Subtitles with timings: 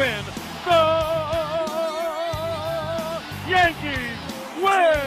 [0.00, 0.24] Yankees win.
[0.64, 0.72] The
[3.50, 4.18] Yankees
[4.56, 5.00] win.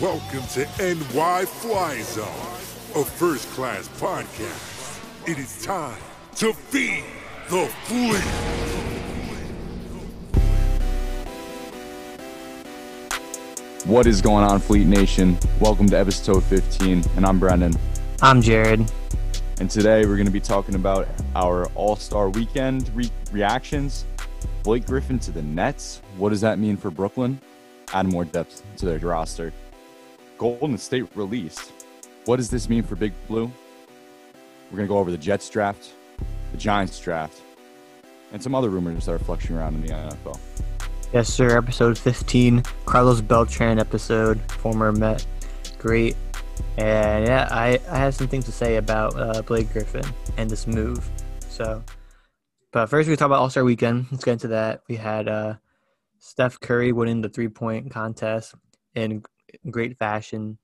[0.00, 2.26] Welcome to NY Fly Zone,
[2.96, 5.28] a first class podcast.
[5.28, 5.98] It is time
[6.36, 7.04] to feed
[7.50, 8.24] the fleet.
[13.84, 15.38] What is going on, Fleet Nation?
[15.60, 17.72] Welcome to episode 15, and I'm Brendan.
[18.20, 18.90] I'm Jared.
[19.60, 24.06] And today we're going to be talking about our All Star Weekend re- reactions.
[24.64, 26.02] Blake Griffin to the Nets.
[26.16, 27.40] What does that mean for Brooklyn?
[27.92, 29.52] Add more depth to their roster.
[30.36, 31.72] Golden Tate released.
[32.24, 33.52] What does this mean for Big Blue?
[34.70, 35.92] We're going to go over the Jets draft,
[36.50, 37.40] the Giants draft,
[38.32, 40.40] and some other rumors that are fluctuating around in the NFL.
[41.12, 41.56] Yes, sir.
[41.56, 45.24] Episode 15, Carlos Beltran episode, former Met.
[45.78, 46.16] Great.
[46.76, 50.04] And yeah, I, I have some things to say about uh, Blake Griffin
[50.36, 51.08] and this move.
[51.48, 51.82] So,
[52.72, 54.06] but first we talk about All Star Weekend.
[54.10, 54.82] Let's get into that.
[54.88, 55.54] We had uh,
[56.18, 58.54] Steph Curry winning the three point contest
[58.94, 59.22] in
[59.70, 60.58] great fashion.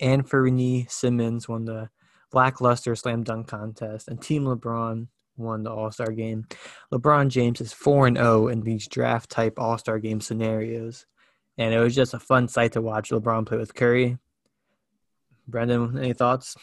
[0.00, 1.90] And Anthony Simmons won the
[2.32, 6.46] lackluster slam dunk contest, and Team LeBron won the All Star game.
[6.92, 11.06] LeBron James is 4 and 0 in these draft type All Star game scenarios.
[11.56, 14.18] And it was just a fun sight to watch LeBron play with Curry.
[15.48, 16.56] Brendan, any thoughts?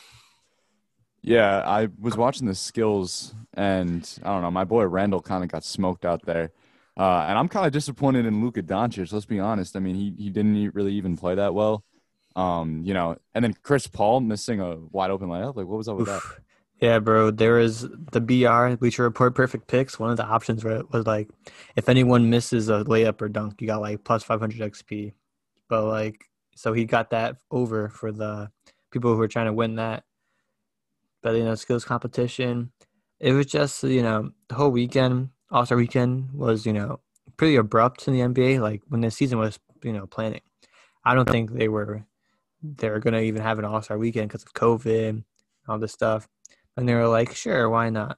[1.22, 4.52] Yeah, I was watching the skills, and I don't know.
[4.52, 6.52] My boy Randle kind of got smoked out there,
[6.97, 9.11] uh, and I'm kind of disappointed in Luka Doncic.
[9.11, 9.75] Let's be honest.
[9.75, 11.83] I mean, he he didn't really even play that well.
[12.36, 15.56] Um, you know, and then Chris Paul missing a wide open layup.
[15.56, 16.22] Like, what was up with that?
[16.81, 17.31] Yeah, bro.
[17.31, 19.97] There is the BR Bleacher Report Perfect Picks.
[19.97, 21.30] One of the options where it was like,
[21.75, 25.13] if anyone misses a layup or dunk, you got like plus 500 XP.
[25.69, 26.25] But like,
[26.56, 28.51] so he got that over for the
[28.95, 30.06] people who were trying to win that.
[31.22, 32.72] But you know, skills competition.
[33.19, 37.01] It was just you know the whole weekend, All Star weekend was you know
[37.35, 38.61] pretty abrupt in the NBA.
[38.61, 40.39] Like when the season was you know planning,
[41.03, 42.06] I don't think they were
[42.63, 45.25] they were gonna even have an All Star weekend because of COVID,
[45.67, 46.29] all this stuff.
[46.77, 48.17] And they were like, sure, why not?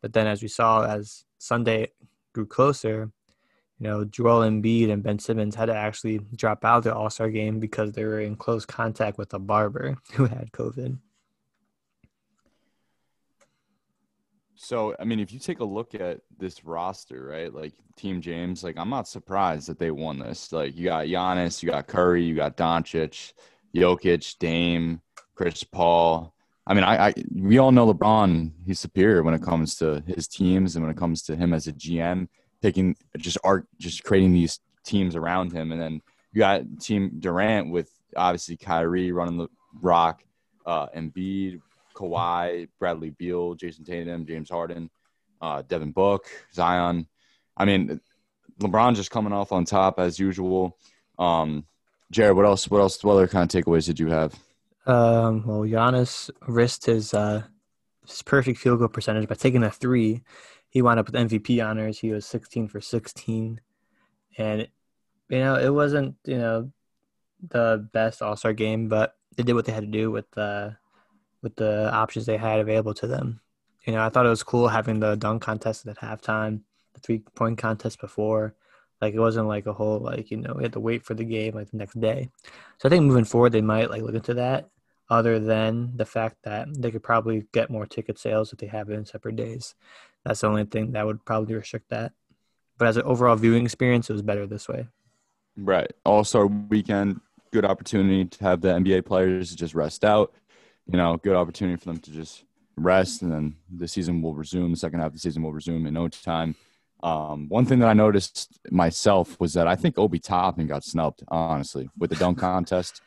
[0.00, 1.92] But then, as we saw, as Sunday
[2.32, 3.10] grew closer,
[3.78, 7.30] you know, Joel Embiid and Ben Simmons had to actually drop out the All Star
[7.30, 10.98] game because they were in close contact with a barber who had COVID.
[14.60, 18.64] So, I mean, if you take a look at this roster, right, like Team James,
[18.64, 20.50] like I'm not surprised that they won this.
[20.50, 23.34] Like you got Giannis, you got Curry, you got Doncic,
[23.74, 25.00] Jokic, Dame,
[25.36, 26.34] Chris Paul.
[26.66, 28.50] I mean, I, I we all know LeBron.
[28.66, 31.68] He's superior when it comes to his teams and when it comes to him as
[31.68, 32.26] a GM,
[32.62, 35.72] picking just art, just creating these teams around him.
[35.72, 36.02] And then
[36.32, 39.48] you got Team Durant with obviously Kyrie running the
[39.80, 40.22] rock,
[40.66, 41.60] uh, Embiid,
[41.94, 44.90] Kawhi, Bradley Beal, Jayson Tatum, James Harden,
[45.40, 47.06] uh, Devin Book, Zion.
[47.56, 48.00] I mean,
[48.60, 50.76] LeBron just coming off on top as usual.
[51.18, 51.64] Um,
[52.10, 52.70] Jared, what else?
[52.70, 53.02] What else?
[53.02, 54.34] What other kind of takeaways did you have?
[54.86, 57.42] Um, well, Giannis risked his uh,
[58.06, 60.22] his perfect field goal percentage by taking a three.
[60.70, 61.98] He wound up with MVP honors.
[61.98, 63.60] He was 16 for 16,
[64.36, 64.68] and
[65.28, 66.70] you know it wasn't you know
[67.40, 70.76] the best All Star game, but they did what they had to do with the
[71.42, 73.40] with the options they had available to them.
[73.84, 76.60] You know, I thought it was cool having the dunk contest at halftime,
[76.94, 78.54] the three point contest before.
[79.00, 81.24] Like it wasn't like a whole like you know we had to wait for the
[81.24, 82.30] game like the next day.
[82.78, 84.68] So I think moving forward they might like look into that.
[85.10, 88.90] Other than the fact that they could probably get more ticket sales if they have
[88.90, 89.74] it in separate days.
[90.28, 92.12] That's the only thing that would probably restrict that.
[92.76, 94.86] But as an overall viewing experience, it was better this way.
[95.56, 100.34] Right, All Star Weekend, good opportunity to have the NBA players just rest out.
[100.86, 102.44] You know, good opportunity for them to just
[102.76, 104.70] rest, and then the season will resume.
[104.70, 106.54] The second half of the season will resume in no time.
[107.02, 111.22] Um, one thing that I noticed myself was that I think Obi Toppin got snubbed,
[111.28, 113.00] honestly, with the dunk contest.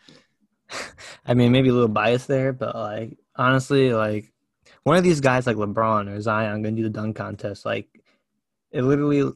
[1.23, 4.33] I mean, maybe a little bias there, but like honestly, like
[4.83, 7.65] one of these guys like LeBron or Zion gonna do the dunk contest.
[7.65, 7.87] Like
[8.71, 9.35] it literally, it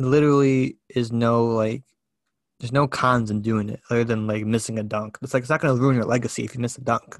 [0.00, 1.82] literally is no like,
[2.60, 5.18] there's no cons in doing it other than like missing a dunk.
[5.22, 7.16] It's like it's not gonna ruin your legacy if you miss a dunk.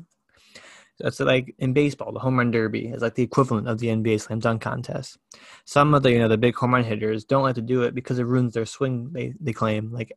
[0.98, 4.20] That's like in baseball, the home run derby is like the equivalent of the NBA
[4.20, 5.18] slam dunk contest.
[5.66, 7.94] Some of the you know the big home run hitters don't like to do it
[7.94, 9.10] because it ruins their swing.
[9.12, 10.12] They they claim like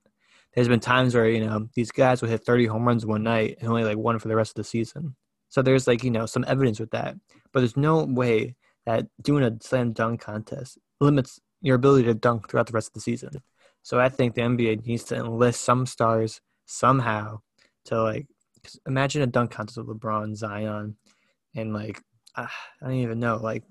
[0.56, 3.58] there's been times where you know these guys would hit 30 home runs one night
[3.60, 5.16] and only like one for the rest of the season.
[5.50, 7.16] So there's like you know some evidence with that,
[7.52, 8.56] but there's no way
[8.86, 12.94] that doing a slam dunk contest limits your ability to dunk throughout the rest of
[12.94, 13.42] the season.
[13.82, 17.40] So I think the NBA needs to enlist some stars somehow
[17.86, 18.28] to like
[18.86, 20.96] imagine a dunk contest with LeBron, Zion,
[21.56, 22.02] and like
[22.36, 22.48] uh,
[22.82, 23.64] I don't even know, like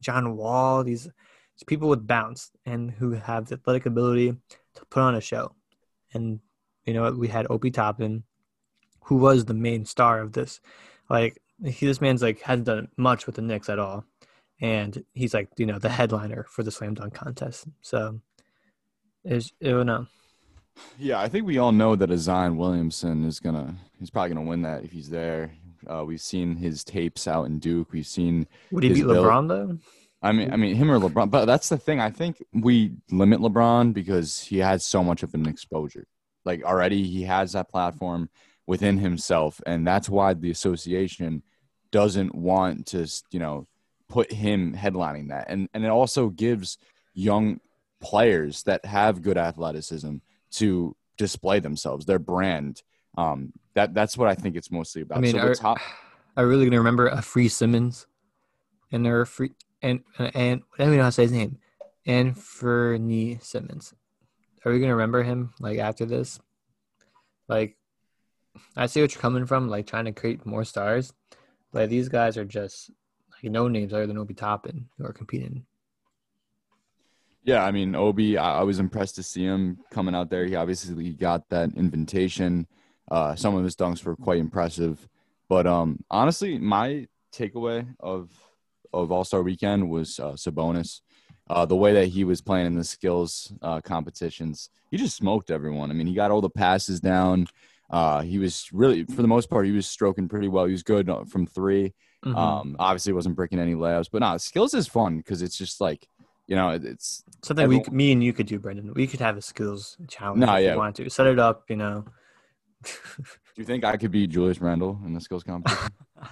[0.00, 0.84] John Wall.
[0.84, 4.34] These, these people with bounce and who have the athletic ability
[4.74, 5.54] to put on a show.
[6.12, 6.40] And
[6.84, 8.24] you know we had Obi Toppin,
[9.04, 10.60] who was the main star of this.
[11.08, 14.04] Like he, this man's like hasn't done much with the Knicks at all,
[14.60, 17.66] and he's like you know the headliner for the slam dunk contest.
[17.82, 18.20] So,
[19.24, 20.06] is it no.
[20.98, 23.76] Yeah, I think we all know that a Zion Williamson is gonna.
[23.98, 25.52] He's probably gonna win that if he's there.
[25.86, 27.92] Uh, we've seen his tapes out in Duke.
[27.92, 28.46] We've seen.
[28.72, 29.78] Would he beat build- LeBron though?
[30.22, 32.00] I mean, I mean him or LeBron, but that's the thing.
[32.00, 36.06] I think we limit LeBron because he has so much of an exposure.
[36.46, 38.30] Like already, he has that platform
[38.66, 41.42] within himself, and that's why the association
[41.90, 43.66] doesn't want to, you know,
[44.08, 45.46] put him headlining that.
[45.48, 46.78] And and it also gives
[47.14, 47.60] young
[48.00, 50.16] players that have good athleticism
[50.52, 52.82] to display themselves, their brand.
[53.16, 55.18] Um, that that's what I think it's mostly about.
[55.18, 55.78] I mean, so are, top,
[56.36, 58.06] are we really gonna remember a free Simmons,
[58.92, 59.50] and there are free
[59.82, 61.58] and and I don't even know how to say his name,
[62.06, 63.94] Anthony Simmons.
[64.64, 66.40] Are we gonna remember him like after this?
[67.48, 67.76] Like,
[68.76, 71.12] I see what you're coming from, like trying to create more stars.
[71.72, 72.90] Like these guys are just
[73.32, 75.64] like no names other than Obi Toppin who are competing.
[77.42, 80.46] Yeah, I mean, Obi, I, I was impressed to see him coming out there.
[80.46, 82.66] He obviously got that invitation.
[83.10, 85.06] Uh, some of his dunks were quite impressive,
[85.48, 88.30] but um, honestly, my takeaway of
[88.94, 91.00] of All Star Weekend was uh, Sabonis.
[91.50, 95.50] Uh, the way that he was playing in the skills uh, competitions, he just smoked
[95.50, 95.90] everyone.
[95.90, 97.46] I mean, he got all the passes down.
[97.90, 100.64] Uh, he was really, for the most part, he was stroking pretty well.
[100.64, 101.92] He was good uh, from 3
[102.24, 102.34] Mhm.
[102.36, 106.08] Um, obviously, wasn't breaking any layups, but no, skills is fun because it's just like,
[106.46, 108.94] you know, it's Something we, everyone- could- me and you could do, Brendan.
[108.94, 110.72] We could have a skills challenge No, if yeah.
[110.72, 111.64] we want to set it up.
[111.68, 112.04] You know.
[112.82, 112.92] Do
[113.56, 115.90] you think I could beat Julius Randle in the skills competition?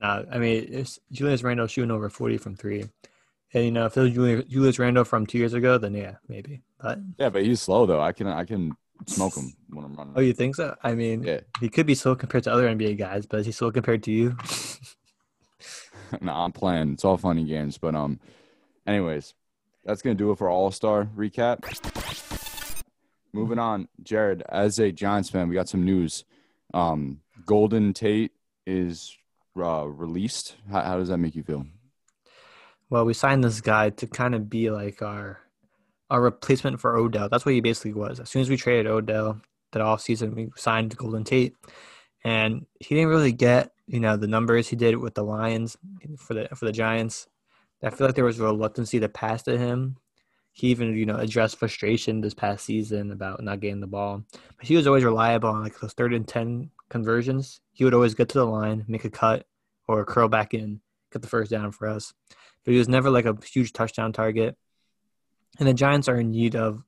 [0.00, 2.84] Uh, I mean, it's Julius Randle shooting over 40 from three.
[3.54, 6.16] And, you know, if it was Julius, Julius Randle from two years ago, then yeah,
[6.28, 6.60] maybe.
[6.78, 8.00] But, yeah, but he's slow though.
[8.00, 8.76] I can I can
[9.06, 10.14] smoke him when I'm running.
[10.16, 10.74] oh, you think so?
[10.82, 11.40] I mean, Yeah.
[11.60, 14.10] he could be slow compared to other NBA guys, but is he slow compared to
[14.12, 14.36] you?
[16.20, 16.92] no, I'm playing.
[16.94, 18.20] It's all funny games, but um,
[18.86, 19.34] anyways,
[19.84, 21.62] that's gonna do it for All Star recap.
[23.32, 24.42] Moving on, Jared.
[24.48, 26.24] As a Giants fan, we got some news.
[26.72, 28.32] Um, Golden Tate
[28.66, 29.16] is
[29.58, 30.56] uh, released.
[30.70, 31.66] How, how does that make you feel?
[32.88, 35.40] well, we signed this guy to kind of be like our
[36.10, 37.28] our replacement for Odell.
[37.28, 38.20] That's what he basically was.
[38.20, 39.40] As soon as we traded Odell
[39.72, 41.54] that off season, we signed Golden Tate.
[42.24, 45.76] And he didn't really get, you know, the numbers he did with the Lions
[46.18, 47.28] for the for the Giants.
[47.82, 49.96] I feel like there was reluctancy to pass to him.
[50.52, 54.24] He even, you know, addressed frustration this past season about not getting the ball.
[54.32, 57.60] But he was always reliable on like those third and ten conversions.
[57.72, 59.46] He would always get to the line, make a cut,
[59.86, 60.80] or curl back in,
[61.12, 62.14] get the first down for us.
[62.64, 64.56] But he was never like a huge touchdown target.
[65.58, 66.82] And the Giants are in need of,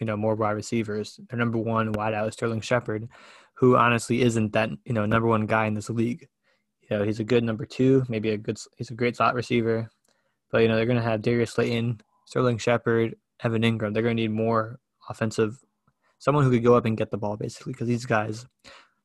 [0.00, 1.18] you know, more wide receivers.
[1.28, 3.08] Their number one wideout is Sterling Shepard,
[3.54, 6.28] who honestly isn't that, you know, number one guy in this league.
[6.82, 9.90] You know, he's a good number two, maybe a good, he's a great slot receiver.
[10.50, 13.92] But, you know, they're going to have Darius Slayton, Sterling Shepard, Evan Engram.
[13.92, 14.78] They're going to need more
[15.08, 15.58] offensive,
[16.18, 18.46] someone who could go up and get the ball basically, because these guys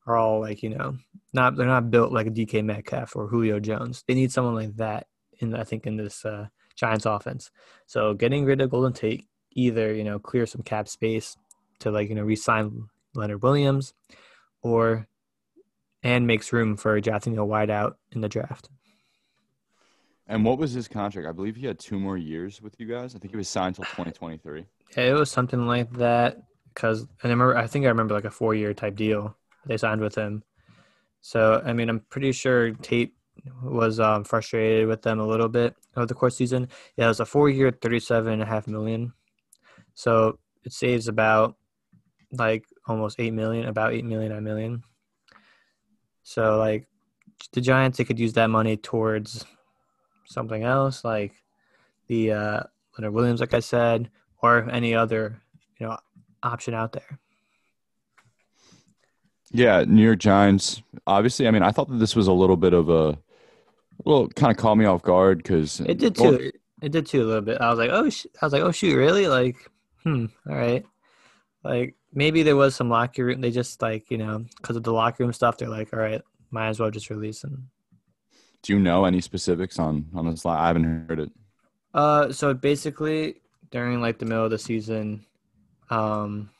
[0.06, 0.96] are all like, you know,
[1.32, 4.04] not, they're not built like a DK Metcalf or Julio Jones.
[4.06, 5.06] They need someone like that
[5.40, 7.50] in, I think, in this uh, Giants offense.
[7.86, 11.36] So getting rid of Golden Tate either, you know, clear some cap space
[11.80, 13.94] to like, you know, re-sign Leonard Williams
[14.62, 15.06] or
[16.02, 18.68] and makes room for drafting a wideout in the draft.
[20.26, 21.28] And what was his contract?
[21.28, 23.14] I believe he had two more years with you guys.
[23.14, 24.64] I think he was signed till 2023.
[24.96, 28.24] Yeah, it was something like that because and I remember I think I remember like
[28.24, 30.42] a four year type deal they signed with him.
[31.20, 33.14] So I mean I'm pretty sure Tate
[33.62, 36.68] was um, frustrated with them a little bit over the course season.
[36.96, 39.12] Yeah, it was a four year thirty seven and a half million.
[39.94, 41.56] So it saves about
[42.32, 44.82] like almost eight million, about eight million, nine million.
[46.22, 46.86] So like
[47.52, 49.44] the Giants they could use that money towards
[50.26, 51.32] something else, like
[52.08, 52.60] the uh
[52.96, 54.10] Leonard Williams, like I said,
[54.42, 55.40] or any other,
[55.78, 55.98] you know,
[56.42, 57.18] option out there.
[59.50, 60.82] Yeah, New York Giants.
[61.06, 63.18] Obviously, I mean, I thought that this was a little bit of a,
[63.98, 66.52] well, kind of caught me off guard because It did too.
[66.82, 67.60] It did too a little bit.
[67.60, 68.26] I was like, oh, sh-.
[68.40, 69.26] I was like, oh shoot, really?
[69.26, 69.56] Like,
[70.02, 70.84] hmm, all right.
[71.62, 73.40] Like maybe there was some locker room.
[73.40, 75.56] They just like you know because of the locker room stuff.
[75.56, 76.20] They're like, all right,
[76.50, 77.70] might as well just release him.
[78.62, 80.44] Do you know any specifics on on this?
[80.44, 81.32] I haven't heard it.
[81.92, 83.36] Uh, so basically
[83.70, 85.24] during like the middle of the season,
[85.90, 86.50] um,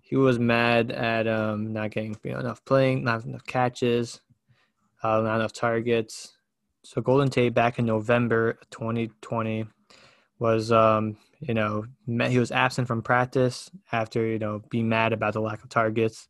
[0.00, 4.20] he was mad at um not getting you know, enough playing, not enough catches,
[5.02, 6.36] uh, not enough targets.
[6.82, 9.66] So Golden Tate back in November 2020
[10.38, 15.34] was um you know he was absent from practice after you know being mad about
[15.34, 16.28] the lack of targets.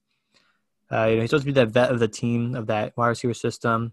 [0.91, 3.09] Uh, you know he's supposed to be the vet of the team of that wide
[3.09, 3.93] receiver system.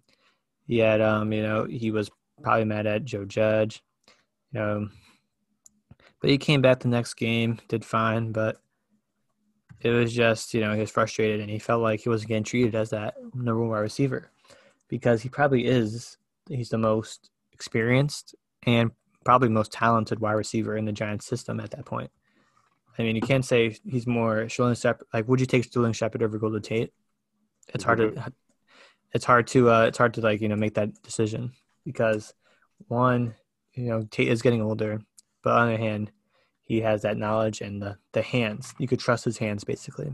[0.65, 2.09] Yet um you know he was
[2.41, 3.83] probably mad at Joe Judge.
[4.51, 4.89] You know,
[6.19, 8.57] but he came back the next game, did fine, but
[9.81, 12.43] it was just, you know, he was frustrated and he felt like he wasn't getting
[12.43, 14.31] treated as that number one wide receiver
[14.87, 16.17] because he probably is.
[16.49, 18.35] He's the most experienced
[18.65, 18.91] and
[19.23, 22.11] probably most talented wide receiver in the Giants system at that point.
[22.97, 25.07] I mean, you can't say he's more Sterling Shepard.
[25.13, 26.91] Like, would you take Sterling Shepard over Golden Tate?
[27.73, 28.33] It's hard to,
[29.13, 31.51] it's hard to, uh, it's hard to like you know make that decision
[31.85, 32.33] because
[32.87, 33.35] one,
[33.73, 35.01] you know, Tate is getting older,
[35.43, 36.11] but on the other hand,
[36.63, 38.73] he has that knowledge and the, the hands.
[38.77, 40.11] You could trust his hands, basically.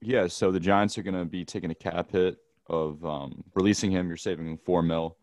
[0.00, 3.90] Yeah, so the Giants are going to be taking a cap hit of um, releasing
[3.90, 4.08] him.
[4.08, 5.18] You're saving four mil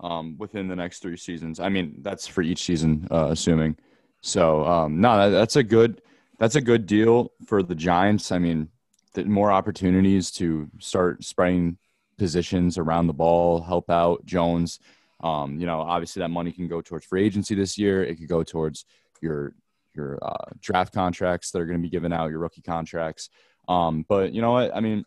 [0.00, 1.60] um, within the next three seasons.
[1.60, 3.76] I mean, that's for each season, uh, assuming.
[4.20, 6.00] So um, no, that, that's a good
[6.38, 8.32] that's a good deal for the Giants.
[8.32, 8.68] I mean,
[9.16, 11.78] more opportunities to start spreading
[12.18, 14.80] positions around the ball, help out Jones.
[15.22, 18.02] Um, you know, obviously that money can go towards free agency this year.
[18.04, 18.84] It could go towards
[19.20, 19.54] your
[19.94, 23.30] your uh, draft contracts that are going to be given out, your rookie contracts.
[23.68, 24.74] Um, but you know what?
[24.74, 25.04] I mean,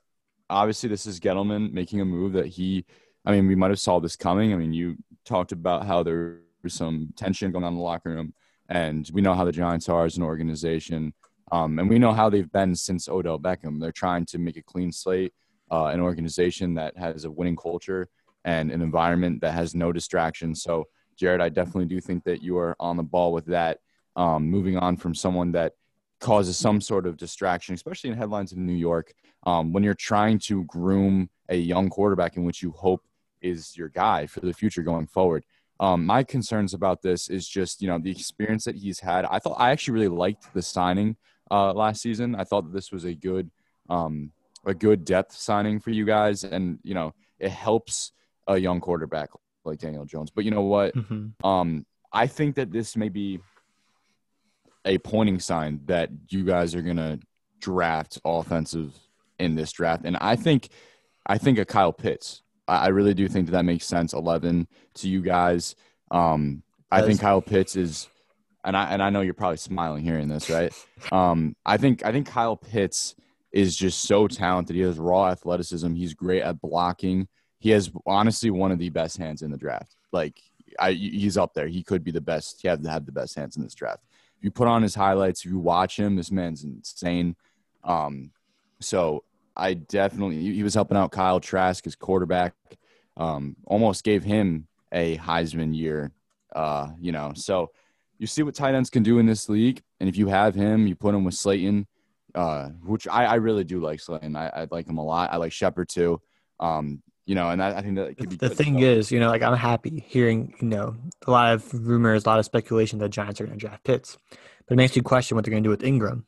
[0.50, 2.86] obviously, this is Gettleman making a move that he.
[3.27, 4.53] I mean, we might have saw this coming.
[4.53, 8.10] I mean, you talked about how there was some tension going on in the locker
[8.10, 8.34] room,
[8.69, 11.13] and we know how the Giants are as an organization,
[11.51, 13.81] um, and we know how they've been since Odell Beckham.
[13.81, 15.34] They're trying to make a clean slate,
[15.69, 18.07] uh, an organization that has a winning culture
[18.46, 20.63] and an environment that has no distractions.
[20.63, 20.86] So,
[21.17, 23.79] Jared, I definitely do think that you are on the ball with that
[24.15, 25.74] um, moving on from someone that
[26.22, 29.13] causes some sort of distraction, especially in headlines in New York,
[29.46, 33.03] um, when you're trying to groom a young quarterback in which you hope
[33.41, 35.46] is your guy for the future going forward.
[35.79, 39.25] Um, my concerns about this is just you know the experience that he's had.
[39.25, 41.17] I thought I actually really liked the signing
[41.51, 42.36] uh, last season.
[42.36, 43.51] I thought that this was a good
[43.89, 44.32] um,
[44.65, 48.12] a good depth signing for you guys, and you know it helps
[48.48, 49.29] a young quarterback
[49.65, 50.32] like Daniel Jones.
[50.32, 50.96] But you know what?
[50.96, 51.46] Mm-hmm.
[51.46, 53.39] Um, I think that this may be
[54.86, 57.20] a pointing sign that you guys are going to
[57.60, 58.94] draft offensive
[59.38, 60.03] in this draft.
[60.06, 60.70] And I think,
[61.25, 62.41] I think a Kyle Pitts.
[62.67, 64.13] I, really do think that that makes sense.
[64.13, 65.75] Eleven to you guys.
[66.12, 68.07] Um, I think Kyle Pitts is,
[68.63, 70.74] and I and I know you're probably smiling hearing this, right?
[71.12, 73.15] Um, I think I think Kyle Pitts
[73.51, 74.75] is just so talented.
[74.75, 75.93] He has raw athleticism.
[75.93, 77.27] He's great at blocking.
[77.59, 79.95] He has honestly one of the best hands in the draft.
[80.12, 80.41] Like
[80.79, 81.67] I, he's up there.
[81.67, 82.62] He could be the best.
[82.62, 84.03] He have to have the best hands in this draft
[84.38, 87.36] if you put on his highlights, if you watch him, this man's insane.
[87.83, 88.31] Um,
[88.79, 89.24] so
[89.57, 92.53] I definitely he was helping out Kyle Trask, his quarterback.
[93.17, 96.11] Um, almost gave him a Heisman year.
[96.55, 97.71] Uh, you know, so
[98.19, 100.87] you see what tight ends can do in this league, and if you have him,
[100.87, 101.87] you put him with Slayton,
[102.35, 104.35] uh, which I, I really do like Slayton.
[104.35, 105.33] I, I like him a lot.
[105.33, 106.21] I like Shepard too.
[106.59, 109.27] Um, you know, and I, I think that could be the thing is, you know,
[109.27, 110.95] like I'm happy hearing, you know,
[111.25, 114.17] a lot of rumors, a lot of speculation that Giants are going to draft Pitts,
[114.65, 116.23] but it makes you question what they're going to do with Engram.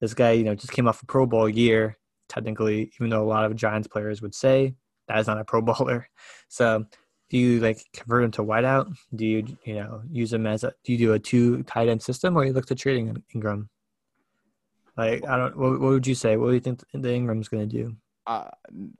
[0.00, 1.98] This guy, you know, just came off a Pro Bowl year,
[2.30, 4.74] technically, even though a lot of Giants players would say
[5.08, 6.08] that is not a Pro Bowler.
[6.48, 6.86] So,
[7.28, 8.96] do you like convert him to wideout?
[9.14, 10.72] Do you, you know, use him as a?
[10.84, 13.68] Do you do a two tight end system, or you look to trading Engram?
[14.96, 15.56] Like, I don't.
[15.56, 16.36] What, what would you say?
[16.36, 17.96] What do you think the Engram's going to do?
[18.26, 18.50] I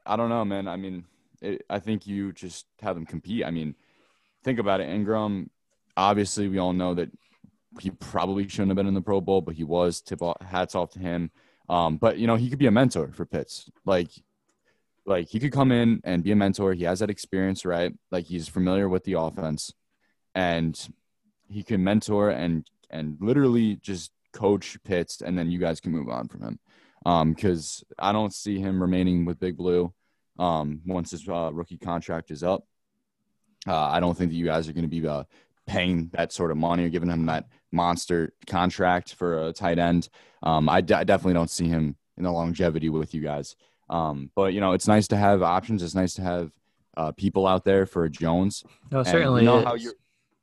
[0.05, 0.69] I don't know, man.
[0.69, 1.05] I mean,
[1.41, 3.45] it, I think you just have them compete.
[3.45, 3.75] I mean,
[4.45, 4.89] think about it.
[4.89, 5.49] Engram,
[5.97, 7.11] obviously, we all know that
[7.81, 10.01] he probably shouldn't have been in the Pro Bowl, but he was.
[10.01, 11.31] Tip off, hats off to him.
[11.71, 13.71] Um, but you know, he could be a mentor for Pitts.
[13.87, 14.11] Like,
[15.07, 16.75] like he could come in and be a mentor.
[16.75, 17.93] He has that experience, right?
[18.11, 19.73] Like he's familiar with the offense,
[20.35, 20.77] and
[21.49, 26.09] he can mentor and and literally just coach Pitts, and then you guys can move
[26.09, 26.59] on from him.
[27.05, 29.95] Because um, I don't see him remaining with Big Blue
[30.41, 32.65] um, once his uh, rookie contract is up.
[33.67, 35.23] Uh, I don't think that you guys are going to be uh,
[35.67, 40.09] paying that sort of money or giving him that monster contract for a tight end.
[40.43, 43.57] Um, I, d- I definitely don't see him in the longevity with you guys.
[43.89, 45.83] Um, but you know, it's nice to have options.
[45.83, 46.53] It's nice to have
[46.97, 48.65] uh, people out there for Jones.
[48.91, 49.47] No, certainly.
[49.47, 49.95] And we know how your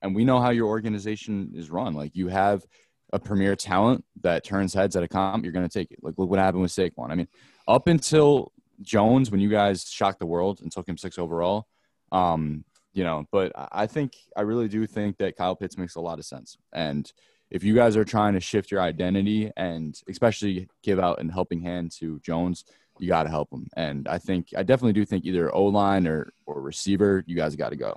[0.02, 1.94] and we know how your organization is run.
[1.94, 2.66] Like you have
[3.14, 6.00] a premier talent that turns heads at a comp, you're going to take it.
[6.02, 7.10] Like look what happened with Saquon.
[7.10, 7.28] I mean,
[7.68, 11.68] up until Jones when you guys shocked the world and took him six overall.
[12.12, 12.64] Um,
[12.98, 16.18] you know, but I think I really do think that Kyle Pitts makes a lot
[16.18, 16.58] of sense.
[16.74, 17.10] And
[17.52, 21.62] if you guys are trying to shift your identity and especially give out a helping
[21.62, 22.66] hand to Jones,
[22.98, 23.68] you got to help him.
[23.78, 27.56] And I think I definitely do think either O line or or receiver, you guys
[27.56, 27.96] got to go.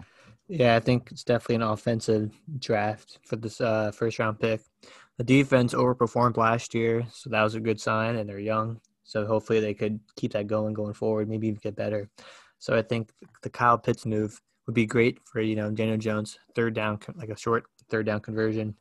[0.49, 4.61] Yeah, I think it's definitely an offensive draft for this uh, first round pick.
[5.16, 8.83] The defense overperformed last year, so that was a good sign, and they're young.
[9.04, 12.11] So hopefully they could keep that going going forward, maybe even get better.
[12.59, 13.09] So I think
[13.42, 14.38] the Kyle Pitts move
[14.70, 18.20] would be great for you know Daniel Jones third down like a short third down
[18.20, 18.76] conversion,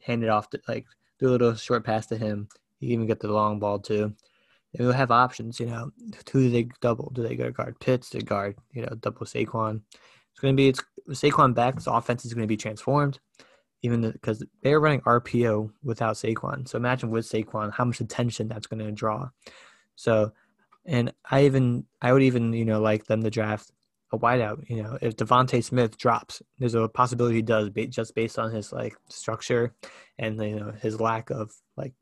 [0.00, 0.86] hand it off to like
[1.18, 2.48] do a little short pass to him.
[2.78, 4.14] You even get the long ball too.
[4.72, 5.90] They will have options, you know.
[6.32, 7.10] Who do they double?
[7.12, 8.10] Do they go guard Pitts?
[8.10, 9.82] Do they guard, you know, double Saquon?
[10.30, 10.80] It's going to be it's
[11.10, 11.74] Saquon back.
[11.74, 13.18] This offense is going to be transformed,
[13.82, 16.68] even because they're running RPO without Saquon.
[16.68, 19.28] So imagine with Saquon, how much attention that's going to draw.
[19.96, 20.32] So,
[20.86, 23.72] and I even I would even you know like them to draft
[24.12, 24.68] a wideout.
[24.68, 28.72] You know, if DeVonta Smith drops, there's a possibility he does just based on his
[28.72, 29.74] like structure
[30.18, 31.94] and you know his lack of like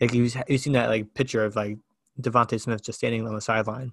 [0.00, 1.78] like you've, you've seen that like picture of like
[2.20, 3.92] DeVonta Smith just standing on the sideline.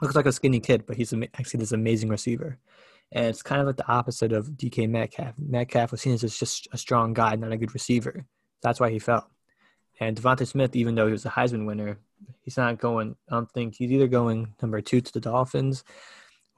[0.00, 2.58] Looks like a skinny kid, but he's actually this amazing receiver.
[3.10, 5.34] And it's kind of like the opposite of DK Metcalf.
[5.38, 8.24] Metcalf was seen as just a strong guy, not a good receiver.
[8.62, 9.28] That's why he fell.
[9.98, 11.98] And DeVonta Smith, even though he was a Heisman winner,
[12.42, 13.16] he's not going.
[13.28, 15.84] I don't think he's either going number two to the Dolphins,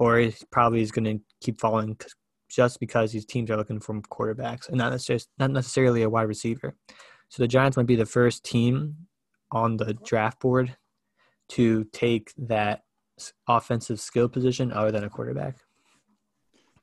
[0.01, 1.97] or he probably is going to keep falling
[2.49, 6.23] just because these teams are looking for quarterbacks and not necessarily not necessarily a wide
[6.23, 6.75] receiver.
[7.29, 8.97] So the Giants might be the first team
[9.53, 10.75] on the draft board
[11.51, 12.83] to take that
[13.47, 15.57] offensive skill position other than a quarterback.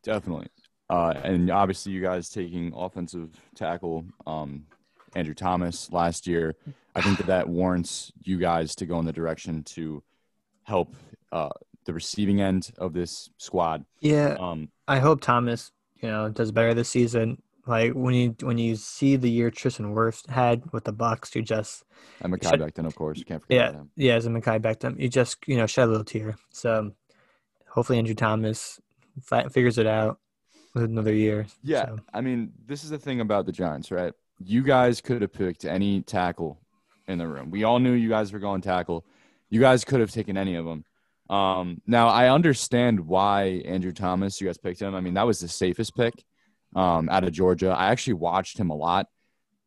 [0.04, 0.48] Definitely.
[0.90, 4.68] Uh, and obviously, you guys taking offensive tackle um,
[5.16, 6.56] Andrew Thomas last year.
[6.96, 10.04] I think that that warrants you guys to go in the direction to
[10.64, 10.96] help
[11.32, 11.50] uh,
[11.88, 13.84] the receiving end of this squad.
[14.02, 14.36] Yeah.
[14.40, 17.42] Um, I hope Thomas, you know, does better this season.
[17.66, 21.42] Like when you when you see the year Tristan Wirfs had with the Bucs, you
[21.42, 21.84] just
[22.22, 23.90] and Mekhi shed, Becton, of course, you can't forget yeah, him.
[23.96, 26.38] Yeah, as a Mekhi Becton, you just you know shed a little tear.
[26.52, 26.94] So
[27.68, 28.80] hopefully Andrew Thomas
[29.22, 30.20] fi- figures it out
[30.74, 31.48] with another year.
[31.62, 32.00] Yeah, so.
[32.14, 34.14] I mean, this is the thing about the Giants, right?
[34.40, 36.62] You guys could have picked any tackle
[37.08, 37.52] in the room.
[37.52, 39.06] We all knew you guys were going tackle.
[39.50, 40.86] You guys could have taken any of them.
[41.30, 44.96] Um, now I understand why Andrew Thomas, you guys picked him.
[44.96, 46.14] I mean, that was the safest pick
[46.76, 47.70] um, out of Georgia.
[47.70, 49.08] I actually watched him a lot.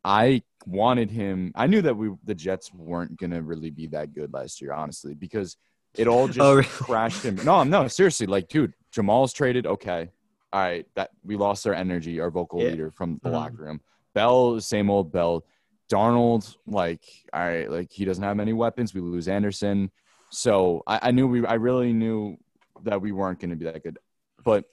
[0.05, 1.53] I wanted him.
[1.55, 5.15] I knew that we the Jets weren't gonna really be that good last year, honestly,
[5.15, 5.57] because
[5.97, 6.69] it all just oh, really?
[6.69, 7.37] crashed him.
[7.45, 8.27] No, no, seriously.
[8.27, 9.67] Like, dude, Jamal's traded.
[9.67, 10.11] Okay,
[10.53, 10.87] all right.
[10.95, 12.71] That we lost our energy, our vocal yeah.
[12.71, 13.37] leader from the mm-hmm.
[13.37, 13.81] locker room.
[14.15, 15.45] Bell, same old Bell.
[15.93, 18.95] Darnold, like, all right, like he doesn't have many weapons.
[18.95, 19.91] We lose Anderson,
[20.31, 21.45] so I, I knew we.
[21.47, 22.37] I really knew
[22.85, 23.99] that we weren't going to be that good,
[24.45, 24.65] but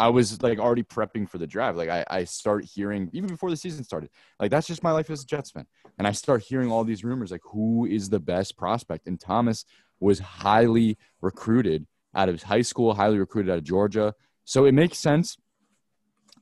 [0.00, 1.76] I was like already prepping for the drive.
[1.76, 4.08] Like I, I start hearing even before the season started.
[4.38, 5.66] Like that's just my life as a Jets fan.
[5.98, 9.06] And I start hearing all these rumors like who is the best prospect?
[9.06, 9.66] And Thomas
[10.00, 14.14] was highly recruited out of high school, highly recruited out of Georgia.
[14.44, 15.36] So it makes sense.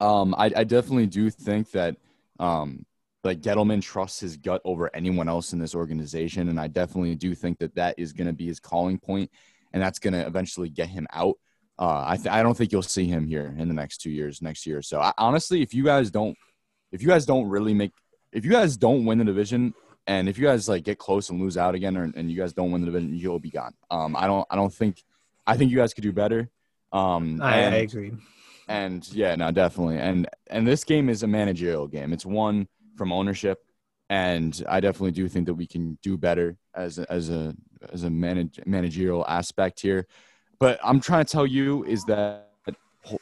[0.00, 1.96] Um, I, I definitely do think that
[2.38, 2.86] um,
[3.24, 7.34] like Gettleman trusts his gut over anyone else in this organization, and I definitely do
[7.34, 9.30] think that that is going to be his calling point,
[9.72, 11.36] and that's going to eventually get him out
[11.78, 14.42] uh, I th- I don't think you'll see him here in the next two years,
[14.42, 14.82] next year.
[14.82, 16.36] So I, honestly, if you guys don't,
[16.90, 17.92] if you guys don't really make,
[18.32, 19.74] if you guys don't win the division,
[20.06, 22.52] and if you guys like get close and lose out again, or, and you guys
[22.52, 23.74] don't win the division, you'll be gone.
[23.90, 25.04] Um, I don't, I don't think,
[25.46, 26.50] I think you guys could do better.
[26.92, 28.12] Um, I, and, I agree.
[28.66, 29.98] And yeah, no, definitely.
[29.98, 32.12] And and this game is a managerial game.
[32.12, 32.66] It's one
[32.98, 33.64] from ownership,
[34.10, 37.54] and I definitely do think that we can do better as a, as a
[37.92, 40.06] as a manage, managerial aspect here.
[40.58, 42.50] But I'm trying to tell you is that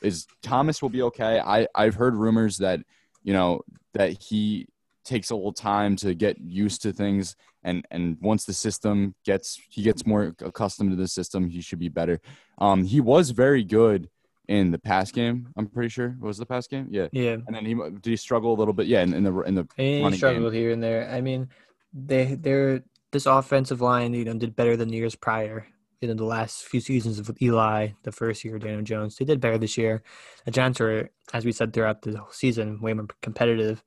[0.03, 1.39] is Thomas will be okay.
[1.39, 2.81] I I've heard rumors that
[3.23, 3.61] you know
[3.95, 4.69] that he
[5.05, 9.61] takes a little time to get used to things and and once the system gets
[9.69, 12.21] he gets more accustomed to the system he should be better
[12.59, 14.09] um he was very good
[14.49, 16.15] in the past game i'm pretty sure.
[16.19, 16.87] What was the past game?
[16.91, 17.09] Yeah.
[17.13, 17.37] Yeah.
[17.47, 18.87] And then he did he struggle a little bit?
[18.87, 20.61] Yeah in, in the in the he struggled game.
[20.61, 21.09] here and there.
[21.11, 21.49] I mean
[21.93, 22.83] they they're
[23.13, 25.67] this offensive line you know did better than years prior.
[26.01, 29.41] You know the last few seasons with Eli, the first year Daniel Jones, they did
[29.41, 30.03] better this year.
[30.45, 33.83] The Giants are, as we said throughout the season, way more competitive.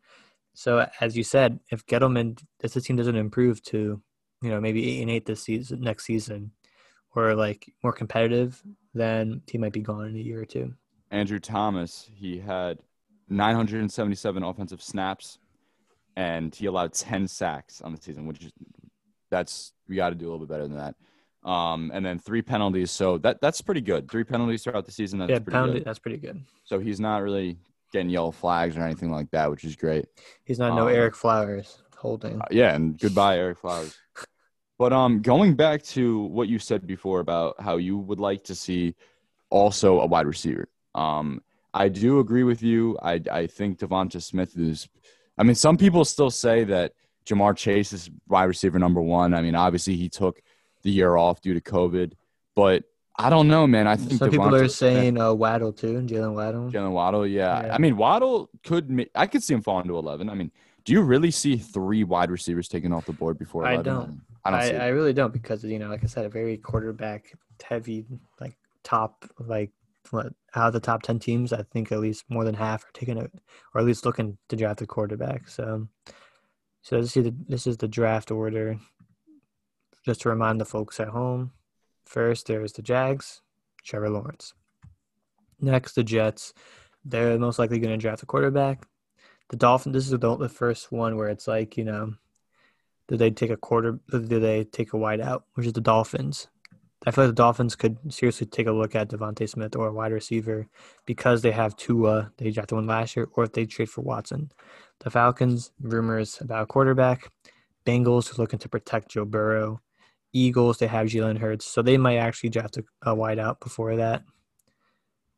[0.56, 4.02] So as you said, if Gettleman, if the team doesn't improve to,
[4.42, 6.52] you know, maybe eight and eight this season, next season,
[7.16, 8.62] or like more competitive,
[8.94, 10.74] then he might be gone in a year or two.
[11.12, 12.80] Andrew Thomas, he had
[13.30, 15.40] 977 offensive snaps,
[16.16, 18.52] and he allowed 10 sacks on the season, which is
[19.32, 20.96] that's we got to do a little bit better than that
[21.44, 22.92] um, and then three penalties.
[22.92, 24.10] So that that's pretty good.
[24.10, 25.20] Three penalties throughout the season.
[25.20, 25.86] That's yeah, pretty penalty, good.
[25.86, 26.42] That's pretty good.
[26.66, 27.58] So he's not really
[27.92, 30.06] getting yellow flags or anything like that, which is great.
[30.44, 32.42] He's not no Um, Ereck Flowers holding.
[32.42, 33.98] Uh, yeah, and goodbye, Ereck Flowers.
[34.80, 38.56] But um, going back to what you said before about how you would like to
[38.56, 38.96] see
[39.50, 40.70] also a wide receiver.
[40.96, 41.42] Um,
[41.74, 42.98] I do agree with you.
[43.02, 44.88] I I think Devonta Smith is.
[45.38, 46.94] I mean, some people still say that
[47.26, 49.34] Ja'Marr Chase is wide receiver number one.
[49.34, 50.42] I mean, obviously he took
[50.82, 52.14] the year off due to COVID,
[52.56, 52.84] but
[53.18, 53.86] I don't know, man.
[53.86, 56.72] I think Some people Devonta are Smith- saying uh, Waddle too, Jaylen Waddle.
[56.72, 57.66] Jaylen Waddle, yeah.
[57.66, 57.76] Yeah.
[57.76, 59.10] I mean, Waddle could.
[59.14, 60.30] I could see him falling to eleven.
[60.30, 60.52] I mean,
[60.86, 63.66] do you really see three wide receivers taken off the board before?
[63.66, 63.86] I 11?
[63.94, 64.22] don't.
[64.46, 64.86] I don't I.
[64.86, 68.06] I really don't because you know, like I said, a very quarterback heavy,
[68.40, 69.72] like top, like
[70.12, 72.92] what, out of the top ten teams, I think at least more than half are
[72.94, 73.32] taking it,
[73.74, 75.48] or at least looking to draft a quarterback.
[75.48, 75.88] So,
[76.82, 78.80] so this is the, this is the draft order.
[80.06, 81.52] Just to remind the folks at home,
[82.06, 83.42] first there's the Jags,
[83.84, 84.54] Trevor Lawrence.
[85.60, 86.54] Next, the Jets.
[87.04, 88.86] They're most likely going to draft a quarterback.
[89.50, 89.94] The Dolphins.
[89.94, 92.14] This is the, the first one where it's like you know
[93.10, 94.00] do they take a quarter?
[94.12, 96.48] Do they take a wide out, which is the Dolphins?
[97.08, 99.94] I feel like the Dolphins could seriously take a look at DeVonta Smith or a
[99.94, 100.68] wide receiver
[101.06, 102.32] because they have Tua.
[102.38, 104.52] They drafted one last year, or if they trade for Watson.
[105.00, 107.32] The Falcons, rumors about quarterback.
[107.86, 109.82] Bengals are looking to protect Joe Burrow.
[110.32, 113.96] Eagles, they have Jalen Hurts, so they might actually draft a, a wide out before
[113.96, 114.22] that.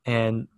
[0.05, 0.49] And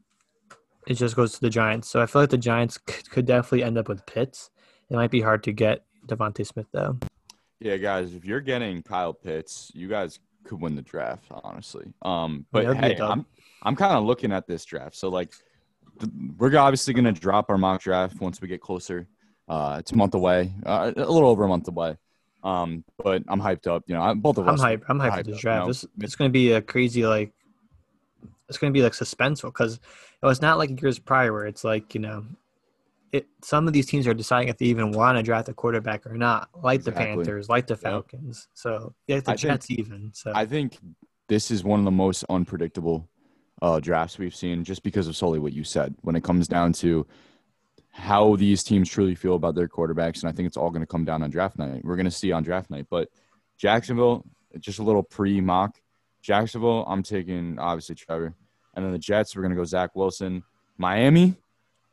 [0.88, 1.90] it just goes to the Giants.
[1.90, 4.50] So I feel like the Giants could, could definitely end up with Pitts.
[4.90, 6.98] It might be hard to get DeVonta Smith though.
[7.60, 11.94] Yeah, guys, if you're getting Kyle Pitts, you guys could win the draft, honestly.
[12.02, 12.98] Um, but a hey.
[13.00, 13.26] I'm
[13.62, 14.96] I'm kind of looking at this draft.
[14.96, 15.34] So like,
[16.38, 19.08] we're obviously gonna drop our mock draft once we get closer.
[19.48, 21.98] Uh, it's a month away, uh, a little over a month away.
[22.44, 23.84] Um, but I'm hyped up.
[23.88, 24.62] You know, I, both of us.
[24.62, 24.84] I'm hyped.
[24.90, 25.56] I'm hyped for this up, draft.
[25.56, 25.68] you know?
[25.68, 27.32] This it's going to be a crazy like.
[28.50, 29.76] It's going to be like suspenseful because
[30.22, 32.26] it was not like years prior where it's like you know,
[33.14, 33.28] it.
[33.42, 36.18] Some of these teams are deciding if they even want to draft a quarterback or
[36.18, 38.50] not, like the Panthers, like the Falcons.
[38.54, 40.12] So yeah, the I think- Jets even.
[40.14, 40.78] So I think
[41.30, 43.08] this is one of the most unpredictable
[43.62, 45.96] uh, drafts we've seen, just because of solely what you said.
[46.02, 47.08] When it comes down to
[47.92, 50.88] how these teams truly feel about their quarterbacks, and I think it's all going to
[50.88, 51.86] come down on draft night.
[51.86, 53.10] We're going to see on draft night, but
[53.58, 54.26] Jacksonville,
[54.60, 55.80] just a little pre-mock.
[56.22, 58.34] Jacksonville, I'm taking obviously Trevor,
[58.74, 60.44] and then the Jets, we're going to go Zach Wilson.
[60.78, 61.36] Miami,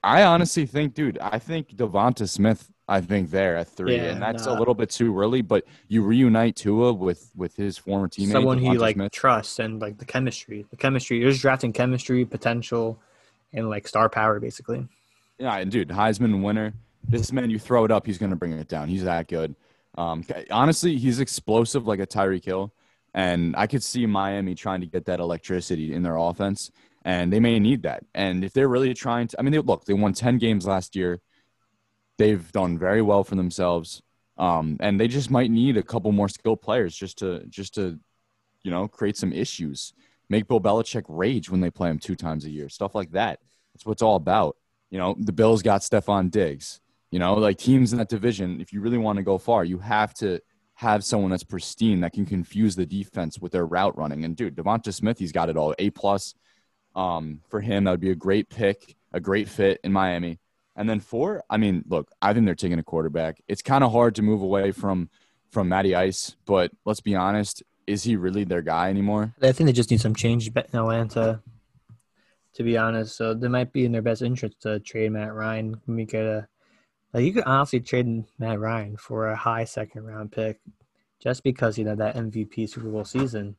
[0.02, 2.70] I honestly think, dude, I think Devonta Smith.
[2.88, 4.52] I think there at three, Yeah, and that's nah.
[4.52, 5.42] a little bit too early.
[5.42, 9.12] But you reunite Tua with with his former teammate, someone he like Smith.
[9.12, 11.20] trusts and like the chemistry, the chemistry.
[11.20, 12.98] You're just drafting chemistry, potential,
[13.52, 14.88] and like star power basically.
[15.38, 16.72] Yeah, and dude, Heisman winner.
[17.06, 18.88] This man, you throw it up, he's gonna bring it down.
[18.88, 19.54] He's that good.
[19.96, 22.72] Um, honestly, he's explosive like a Tyreek Hill,
[23.14, 26.72] and I could see Miami trying to get that electricity in their offense,
[27.04, 28.04] and they may need that.
[28.14, 30.96] And if they're really trying to, I mean, they, look, they won ten games last
[30.96, 31.20] year.
[32.18, 34.02] They've done very well for themselves,
[34.36, 37.98] um, and they just might need a couple more skilled players just to just to,
[38.62, 39.94] you know, create some issues.
[40.28, 43.40] Make Bill Belichick rage when they play him two times a year, stuff like that.
[43.72, 44.56] That's what it's all about.
[44.90, 46.80] You know, the Bills got Stefon Diggs.
[47.10, 49.78] You know, like teams in that division, if you really want to go far, you
[49.78, 50.40] have to
[50.74, 54.24] have someone that's pristine that can confuse the defense with their route running.
[54.24, 55.74] And dude, Devonta Smith, he's got it all.
[55.78, 56.34] A plus
[56.94, 57.84] um, for him.
[57.84, 60.38] That would be a great pick, a great fit in Miami.
[60.76, 63.42] And then four, I mean, look, I think they're taking a quarterback.
[63.48, 65.10] It's kind of hard to move away from
[65.50, 69.34] from Matty Ice, but let's be honest, is he really their guy anymore?
[69.42, 71.42] I think they just need some change in Atlanta.
[72.54, 75.80] To be honest, so they might be in their best interest to trade Matt Ryan.
[75.86, 76.48] We get a
[77.12, 80.60] like you could honestly trade Matt Ryan for a high second round pick,
[81.20, 83.56] just because you know that MVP Super Bowl season.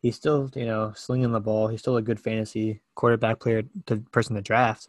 [0.00, 1.68] He's still you know slinging the ball.
[1.68, 4.88] He's still a good fantasy quarterback player, the person to draft.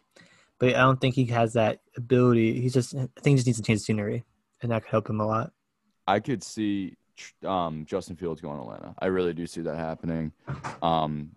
[0.58, 2.60] But I don't think he has that ability.
[2.60, 4.24] He's just I think he just needs to change the scenery,
[4.62, 5.52] and that could help him a lot.
[6.06, 6.96] I could see
[7.44, 8.94] um, Justin Fields going to Atlanta.
[8.98, 10.32] I really do see that happening.
[10.82, 11.30] Um,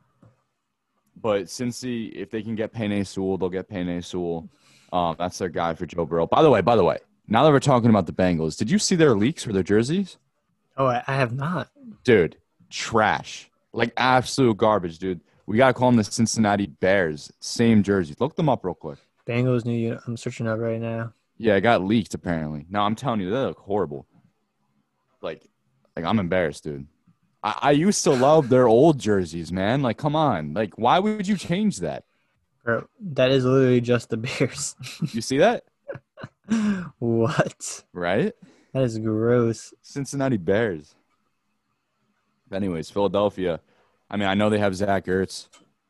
[1.21, 4.49] but Cincy, if they can get Penei Sewell, they'll get Penei Sewell.
[4.91, 6.27] Um, that's their guy for Joe Burrow.
[6.27, 8.79] By the way, by the way, now that we're talking about the Bengals, did you
[8.79, 10.17] see their leaks for their jerseys?
[10.77, 11.69] Oh, I, I have not.
[12.03, 12.37] Dude,
[12.69, 13.49] trash.
[13.75, 15.21] Like absolute garbage, dude.
[15.45, 17.31] We gotta call them the Cincinnati Bears.
[17.39, 18.19] Same jerseys.
[18.19, 18.99] Look them up real quick.
[19.27, 19.73] Bengals new.
[19.77, 21.13] uni- I'm searching up right now.
[21.37, 22.65] Yeah, it got leaked apparently.
[22.69, 24.07] No, I'm telling you, they look horrible.
[25.21, 25.43] Like,
[25.95, 26.87] like I'm embarrassed, dude.
[27.43, 29.81] I, I used to love their old jerseys, man.
[29.81, 30.53] Like, come on.
[30.53, 32.05] Like, why would you change that?
[32.63, 34.75] Bro, that is literally just the Bears.
[35.11, 35.65] You see that?
[36.99, 37.83] what?
[37.93, 38.33] Right?
[38.73, 39.73] That is gross.
[39.81, 40.95] Cincinnati Bears.
[42.51, 43.59] Anyways, Philadelphia.
[44.09, 45.47] I mean, I know they have Zach Ertz,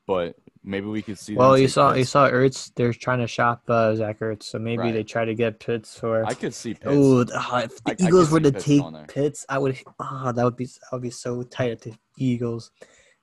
[0.07, 1.35] but maybe we could see.
[1.35, 2.71] Well, you saw you saw Ertz.
[2.75, 4.93] They're trying to shop uh, Zach Ertz, so maybe Right.
[4.93, 6.25] they try to get Pitts for.
[6.25, 6.85] I could see Pitts.
[6.87, 9.07] Oh, if the I- I Eagles were see to Pitts take.
[9.09, 9.77] Pitts, I would.
[9.99, 12.71] Oh, that would be that would be so tight at the Eagles,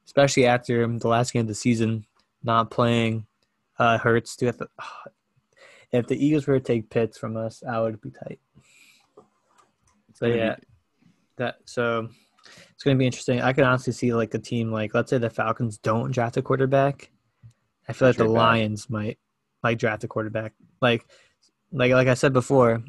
[0.05, 2.05] especially after the last game of the season,
[2.43, 3.27] not playing
[3.79, 4.37] uh, Hurts.
[4.37, 4.69] To have to,
[5.93, 8.41] if the Eagles were to take Pitts from us, I would be tight.
[10.13, 10.57] So gonna be- yeah,
[11.37, 12.09] that so
[12.83, 13.41] it's going to be interesting.
[13.41, 16.43] I can honestly see like a team like let's say the Falcons don't draft a
[16.43, 17.13] quarterback.
[17.89, 18.33] I feel like the back.
[18.33, 19.21] Lions might
[19.63, 20.53] like draft a quarterback.
[20.81, 21.07] Like
[21.71, 22.83] like like I said before,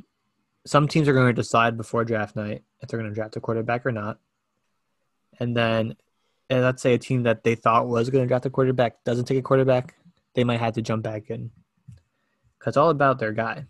[0.66, 3.40] some teams are going to decide before draft night if they're going to draft a
[3.40, 4.18] quarterback or not.
[5.40, 5.96] And then
[6.50, 9.26] and let's say a team that they thought was going to draft a quarterback doesn't
[9.26, 9.94] take a quarterback,
[10.34, 11.52] they might have to jump back in.
[12.58, 13.68] Cuz it's all about their guy.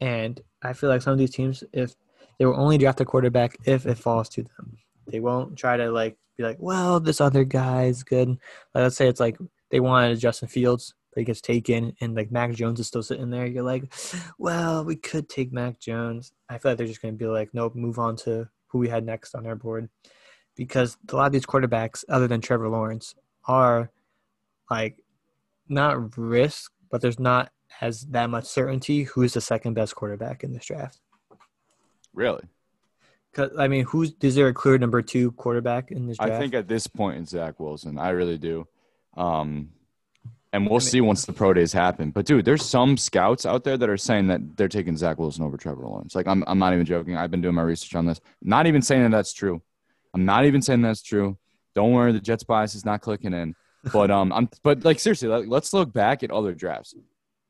[0.00, 1.94] And I feel like some of these teams if
[2.38, 4.78] they will only draft a quarterback if it falls to them.
[5.08, 8.28] They won't try to like be like, well, this other guy's good.
[8.28, 8.38] Like,
[8.74, 9.36] let's say it's like
[9.70, 13.30] they wanted Justin Fields, but he gets taken, and like Mac Jones is still sitting
[13.30, 13.46] there.
[13.46, 13.92] You're like,
[14.38, 16.32] well, we could take Mac Jones.
[16.48, 18.88] I feel like they're just going to be like, nope, move on to who we
[18.88, 19.88] had next on our board,
[20.54, 23.14] because a lot of these quarterbacks, other than Trevor Lawrence,
[23.46, 23.90] are
[24.70, 25.02] like
[25.68, 30.52] not risk, but there's not as that much certainty who's the second best quarterback in
[30.52, 31.00] this draft.
[32.14, 32.42] really.
[33.34, 36.32] Cause I mean, who's is there a clear number two quarterback in this draft?
[36.32, 37.98] I think at this point it's Zach Wilson.
[37.98, 38.66] I really do.
[39.16, 39.70] Um,
[40.52, 42.10] and we'll I mean- see once the pro days happen.
[42.10, 45.44] But dude, there's some scouts out there that are saying that they're taking Zach Wilson
[45.44, 46.14] over Trevor Lawrence.
[46.14, 47.16] Like I'm, I'm not even joking.
[47.16, 48.20] I've been doing my research on this.
[48.42, 49.60] Not even saying that that's true.
[50.14, 51.36] I'm not even saying that's true.
[51.74, 53.54] Don't worry, the Jets bias is not clicking in.
[53.92, 56.94] But um, I'm but like seriously, like, let's look back at other drafts.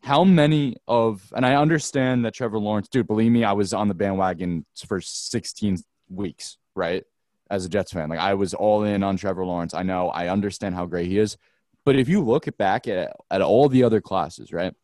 [0.03, 3.89] How many of and I understand that Trevor Lawrence, dude, believe me, I was on
[3.89, 7.05] the bandwagon for 16 weeks, right?
[7.51, 9.75] As a Jets fan, like I was all in on Trevor Lawrence.
[9.75, 11.37] I know, I understand how great he is,
[11.85, 14.75] but if you look back at at all the other classes, right?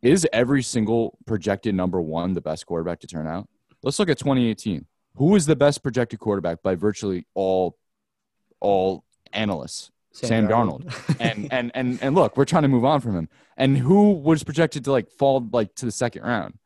[0.00, 3.48] Is every single projected number one the best quarterback to turn out?
[3.82, 4.86] Let's look at 2018.
[5.16, 7.76] Who was the best projected quarterback by virtually all
[8.60, 9.90] all analysts?
[10.26, 13.28] Sam Darnold, and and and and look, we're trying to move on from him.
[13.56, 16.58] And who was projected to like fall like to the second round?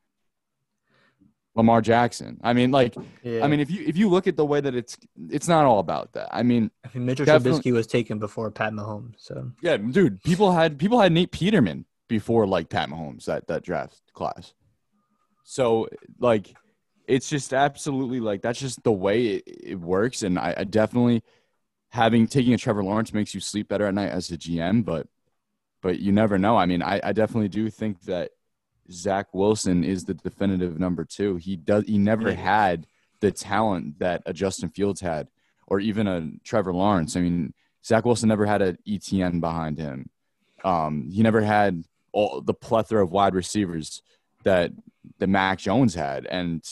[1.54, 2.40] Lamar Jackson.
[2.42, 3.44] I mean, like, yeah.
[3.44, 4.96] I mean, if you if you look at the way that it's
[5.28, 6.28] it's not all about that.
[6.32, 10.52] I mean, I mean, Mitchell Trubisky was taken before Pat Mahomes, so yeah, dude, people
[10.52, 14.54] had people had Nate Peterman before like Pat Mahomes that that draft class.
[15.44, 15.88] So
[16.18, 16.54] like,
[17.06, 21.22] it's just absolutely like that's just the way it, it works, and I, I definitely
[21.92, 25.07] having taking a Trevor Lawrence makes you sleep better at night as a GM, but
[25.83, 26.57] but you never know.
[26.57, 28.31] I mean, I, I definitely do think that
[28.90, 31.37] Zach Wilson is the definitive number two.
[31.37, 32.87] He does he never had
[33.20, 35.28] the talent that a Justin Fields had,
[35.66, 37.14] or even a Trevor Lawrence.
[37.14, 37.52] I mean,
[37.85, 40.09] Zach Wilson never had an Etienne behind him.
[40.64, 44.02] Um, he never had all the plethora of wide receivers
[44.44, 44.72] that
[45.18, 46.64] the Mac Jones had, and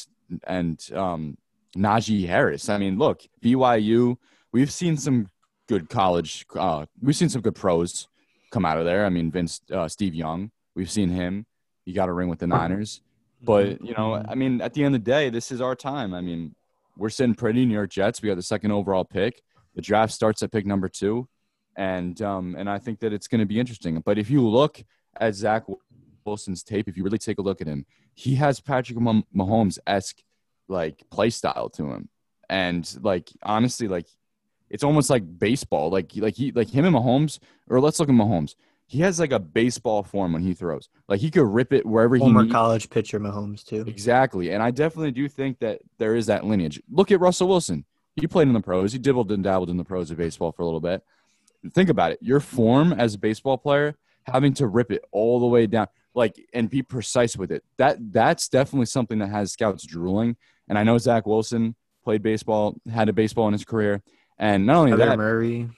[0.44, 1.36] and um,
[1.76, 2.70] Najee Harris.
[2.70, 4.16] I mean, look, BYU.
[4.52, 5.28] We've seen some
[5.68, 6.46] good college.
[6.54, 8.08] Uh, we've seen some good pros
[8.50, 9.06] come out of there.
[9.06, 10.50] I mean, Vince, uh, Steve Young.
[10.74, 11.46] We've seen him.
[11.84, 13.02] He got a ring with the Niners.
[13.42, 16.12] But you know, I mean, at the end of the day, this is our time.
[16.12, 16.54] I mean,
[16.96, 17.64] we're sitting pretty.
[17.64, 18.20] New York Jets.
[18.20, 19.42] We got the second overall pick.
[19.74, 21.28] The draft starts at pick number two,
[21.76, 24.00] and um, and I think that it's going to be interesting.
[24.04, 24.82] But if you look
[25.18, 25.64] at Zach
[26.24, 30.18] Wilson's tape, if you really take a look at him, he has Patrick Mahomes esque
[30.68, 32.08] like play style to him,
[32.48, 34.06] and like honestly, like
[34.70, 35.90] it's almost like baseball.
[35.90, 38.54] Like like he like him and Mahomes, or let's look at Mahomes.
[38.86, 40.88] He has like a baseball form when he throws.
[41.08, 43.84] Like he could rip it wherever he former college pitcher Mahomes too.
[43.86, 44.50] Exactly.
[44.50, 46.80] And I definitely do think that there is that lineage.
[46.90, 47.84] Look at Russell Wilson.
[48.16, 48.92] He played in the pros.
[48.92, 51.02] He dibbled and dabbled in the pros of baseball for a little bit.
[51.72, 52.18] Think about it.
[52.20, 56.34] Your form as a baseball player, having to rip it all the way down, like
[56.52, 57.62] and be precise with it.
[57.78, 60.36] That that's definitely something that has scouts drooling.
[60.68, 64.02] And I know Zach Wilson played baseball, had a baseball in his career.
[64.40, 65.68] And not only Kyler that, Murray.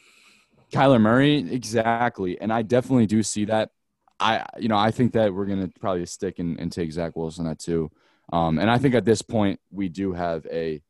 [0.73, 2.41] Kyler Murray, exactly.
[2.41, 3.71] And I definitely do see that.
[4.19, 7.47] I, you know, I think that we're gonna probably stick and, and take Zach Wilson
[7.49, 7.91] at two.
[8.33, 10.81] Um, and I think at this point we do have a,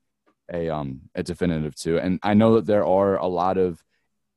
[0.53, 1.99] a, um, a definitive two.
[1.99, 3.83] And I know that there are a lot of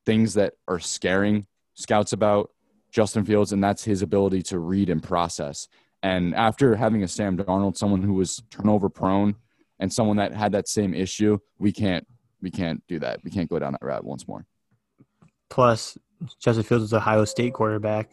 [0.05, 2.51] things that are scaring scouts about
[2.91, 5.67] Justin Fields, and that's his ability to read and process.
[6.01, 9.35] And after having a Sam Darnold, someone who was turnover prone,
[9.79, 12.07] and someone that had that same issue, we can't,
[12.41, 13.23] we can't do that.
[13.23, 14.45] We can't go down that route once more.
[15.49, 15.97] Plus,
[16.39, 18.09] Justin Fields is a Ohio State quarterback.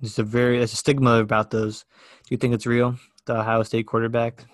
[0.00, 1.84] There's a very there's a stigma about those.
[2.24, 2.96] Do you think it's real?
[3.26, 4.44] The Ohio State quarterback.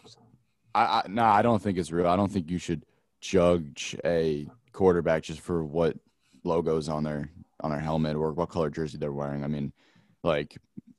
[0.75, 2.07] I, I no, I don't think it's real.
[2.07, 2.85] I don't think you should
[3.21, 5.97] judge a quarterback just for what
[6.45, 9.43] logos on their on their helmet or what color jersey they're wearing.
[9.43, 9.73] I mean,
[10.23, 10.57] like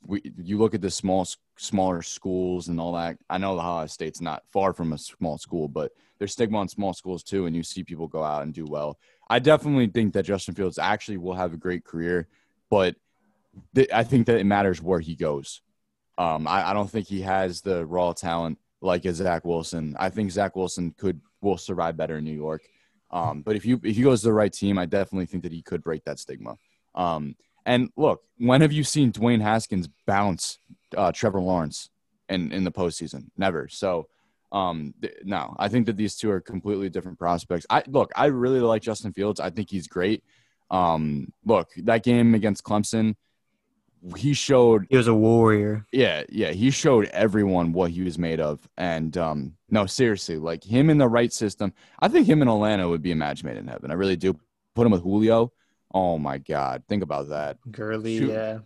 [0.10, 3.17] we you look at the small smaller schools and all that.
[3.30, 6.67] I know the Ohio State's not far from a small school, but there's stigma on
[6.67, 8.98] small schools too, and you see people go out and do well.
[9.30, 12.28] I definitely think that Justin Fields actually will have a great career,
[12.72, 12.95] but
[13.76, 15.62] th- I think that it matters where he goes.
[16.17, 19.95] Um, I, I don't think he has the raw talent like a Zach Wilson.
[20.00, 22.63] I think Zach Wilson could will survive better in New York.
[23.12, 25.54] Um, but if you if he goes to the right team, I definitely think that
[25.54, 26.58] he could break that stigma.
[26.95, 27.36] Um,
[27.69, 30.60] and look, when have you seen Dwayne Haskins bounce
[30.97, 31.89] uh, Trevor Lawrence
[32.27, 33.21] in in the postseason?
[33.38, 33.67] Never.
[33.69, 34.08] So.
[34.51, 37.67] Um, th- no, I think that these two are completely different prospects.
[37.69, 39.39] I look, I really like Justin Fields.
[39.39, 40.23] I think he's great.
[40.71, 43.13] Um, look, that game against Clemson,
[44.17, 45.86] he showed He was a warrior.
[45.91, 48.67] yeah, yeah, he showed everyone what he was made of.
[48.75, 52.89] And um, no, seriously, like him in the right system, I think him in Atlanta
[52.89, 53.91] would be a match made in heaven.
[53.91, 54.34] I really do.
[54.73, 55.51] Put him with Julio.
[55.93, 57.58] Oh my God, think about that.
[57.71, 58.32] Gurley, Shoot.
[58.32, 58.60] yeah.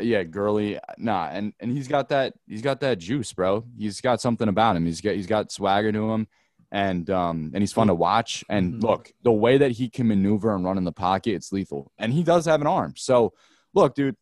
[0.00, 2.34] Yeah, Gurley, nah, and and he's got that.
[2.48, 3.64] He's got that juice, bro.
[3.78, 4.84] He's got something about him.
[4.84, 6.26] He's got he's got swagger to him,
[6.72, 8.42] and um and he's fun to watch.
[8.48, 8.82] And Mhm.
[8.82, 11.92] look, the way that he can maneuver and run in the pocket, it's lethal.
[11.98, 12.94] And he does have an arm.
[12.96, 13.32] So,
[13.74, 14.16] look, dude.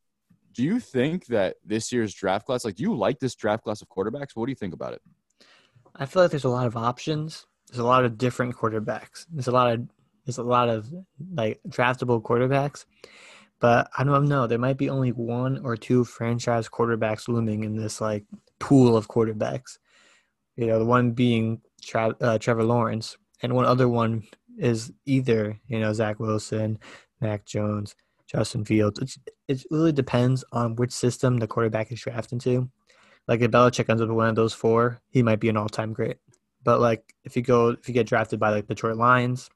[0.52, 3.82] Do you think that this year's draft class, like, do you like this draft class
[3.82, 4.36] of quarterbacks?
[4.36, 5.02] What do you think about it?
[5.96, 7.46] I feel like there's a lot of options.
[7.66, 9.26] There's a lot of different quarterbacks.
[9.32, 9.88] There's a lot of
[10.24, 10.92] there's a lot of
[11.34, 12.84] like draftable quarterbacks,
[13.60, 14.46] but I don't know.
[14.46, 18.24] There might be only one or two franchise quarterbacks looming in this like
[18.58, 19.78] pool of quarterbacks.
[20.56, 24.22] You know, the one being Tra- uh, Trevor Lawrence, and one other one
[24.58, 26.78] is either you know Zach Wilson,
[27.20, 27.94] Mac Jones,
[28.26, 28.98] Justin Fields.
[29.00, 32.70] It's, it really depends on which system the quarterback is drafted into.
[33.26, 35.92] Like if Belichick ends up with one of those four, he might be an all-time
[35.92, 36.18] great.
[36.62, 39.50] But like if you go, if you get drafted by like Detroit Lions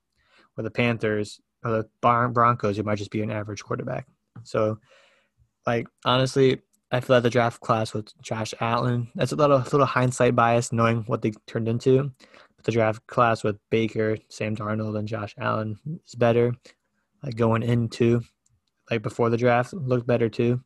[0.59, 4.07] or the Panthers or the Broncos, you might just be an average quarterback.
[4.43, 4.79] So,
[5.67, 9.09] like honestly, I feel like the draft class with Josh Allen.
[9.15, 12.11] That's a little, little hindsight bias, knowing what they turned into.
[12.57, 16.53] But the draft class with Baker, Sam Darnold, and Josh Allen is better.
[17.23, 18.23] Like going into,
[18.91, 20.61] like before the draft, looked better too.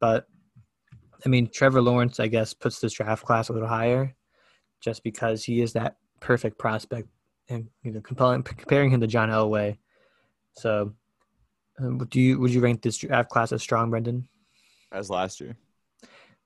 [0.00, 0.26] But
[1.24, 4.14] I mean, Trevor Lawrence, I guess, puts this draft class a little higher,
[4.80, 7.08] just because he is that perfect prospect,
[7.48, 9.78] and you know, compelling, comparing him to John Elway.
[10.54, 10.94] So,
[11.78, 14.28] um, do you would you rank this draft class as strong, Brendan?
[14.92, 15.56] As last year,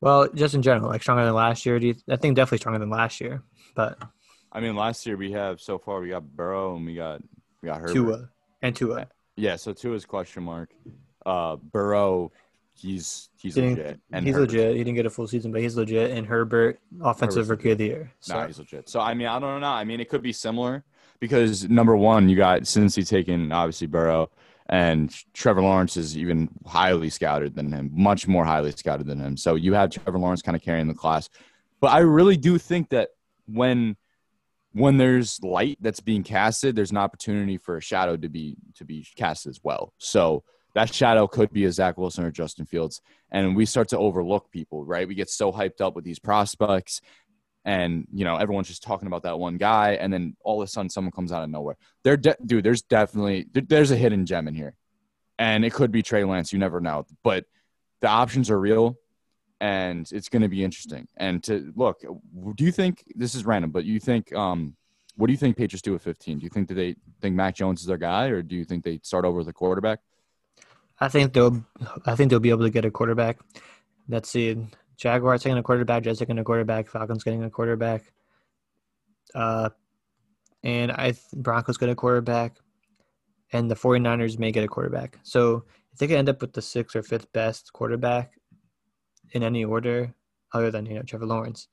[0.01, 1.81] Well, just in general, like stronger than last year.
[1.81, 3.43] Do you, I think definitely stronger than last year,
[3.75, 3.99] but
[4.53, 7.21] I mean, last year we have so far we got Burrow and we got
[7.63, 7.93] we got Herbert.
[7.93, 8.29] Tua
[8.63, 9.09] and Tua.
[9.37, 10.71] Yeah, so Tua's question mark.
[11.27, 12.31] Uh, Burrow,
[12.77, 14.01] he's he's legit.
[14.13, 14.77] And he's Herbert- legit.
[14.77, 16.11] He didn't get a full season, but he's legit.
[16.13, 18.13] And Herbert, offensive Herbert's rookie of the year.
[18.21, 18.89] So, Nah, he's legit.
[18.89, 19.67] So I mean, I don't know.
[19.69, 20.85] I mean, it could be similar
[21.21, 24.31] because number one, you got Cincy taking obviously Burrow,
[24.69, 29.37] and Trevor Lawrence is even highly scouted than him, much more highly scouted than him.
[29.37, 31.29] So you have Trevor Lawrence kind of carrying the class.
[31.81, 33.11] But I really do think that
[33.47, 33.97] when
[34.73, 38.85] when there's light that's being casted, there's an opportunity for a shadow to be to
[38.85, 39.95] be cast as well.
[39.99, 40.43] So
[40.77, 44.51] that shadow could be a Zach Wilson or Justin Fields, and we start to overlook
[44.51, 44.85] people.
[44.85, 45.09] Right?
[45.09, 47.01] We get so hyped up with these prospects,
[47.65, 50.71] and you know everyone's just talking about that one guy, and then all of a
[50.71, 51.79] sudden someone comes out of nowhere.
[52.05, 54.77] There, de- dude, there's definitely there- there's a hidden gem in here,
[55.39, 56.53] and it could be Trey Lance.
[56.53, 57.47] You never know, but
[58.03, 58.99] the options are real
[59.59, 61.09] and it's going to be interesting.
[61.17, 62.03] And to look,
[62.57, 63.71] do you think this is random?
[63.71, 64.77] But you think, um,
[65.17, 66.39] what do you think Patriots do at 15?
[66.39, 68.85] Do you think that they think Mac Jones is their guy, or do you think
[68.85, 70.01] they start over with a quarterback?
[71.01, 71.65] I think they'll,
[72.07, 73.39] I think they'll be able to get a quarterback.
[74.09, 74.57] Let's see,
[74.97, 78.13] Jaguars taking a quarterback, Jets taking a quarterback, Falcons getting a quarterback,
[79.35, 79.71] uh,
[80.63, 82.57] and I th- Broncos get a quarterback,
[83.53, 85.19] and the 49ers may get a quarterback.
[85.23, 88.33] So if they could end up with the sixth or fifth best quarterback
[89.33, 90.15] in any order,
[90.53, 91.69] other than you know Trevor Lawrence,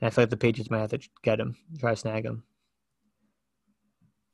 [0.00, 2.44] I feel like the Patriots might have to get him, try to snag him.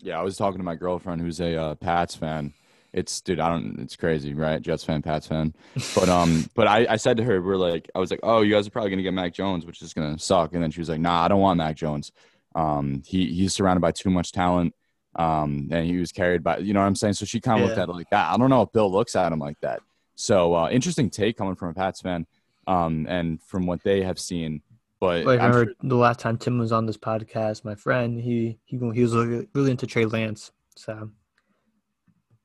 [0.01, 2.53] Yeah, I was talking to my girlfriend who's a uh, Pats fan.
[2.95, 3.81] It's dude, I don't.
[3.81, 4.63] It's crazy, right?
[4.63, 5.53] Jets fan, Pats fan.
[5.97, 8.55] But um, but I, I said to her, we're like, I was like, oh, you
[8.55, 10.55] guys are probably gonna get Mac Jones, which is gonna suck.
[10.55, 12.13] And then she was like, nah, I don't want Mac Jones.
[12.55, 14.75] Um, he he's surrounded by too much talent.
[15.17, 17.15] Um, and he was carried by, you know what I'm saying?
[17.15, 18.33] So she kind of looked at it like that.
[18.33, 19.81] I don't know if Bill looks at him like that.
[20.17, 22.27] So uh, interesting take coming from a Pats fan,
[22.67, 24.63] um, and from what they have seen.
[25.01, 28.21] But Like, I remember sure- the last time Tim was on this podcast, my friend,
[28.21, 30.53] he he he was really into Trey Lance.
[30.77, 31.11] So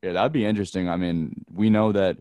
[0.02, 0.88] Yeah, that'd be interesting.
[0.90, 2.18] I mean, we know that.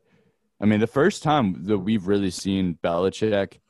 [0.60, 3.60] I mean, the first time that we've really seen Belichick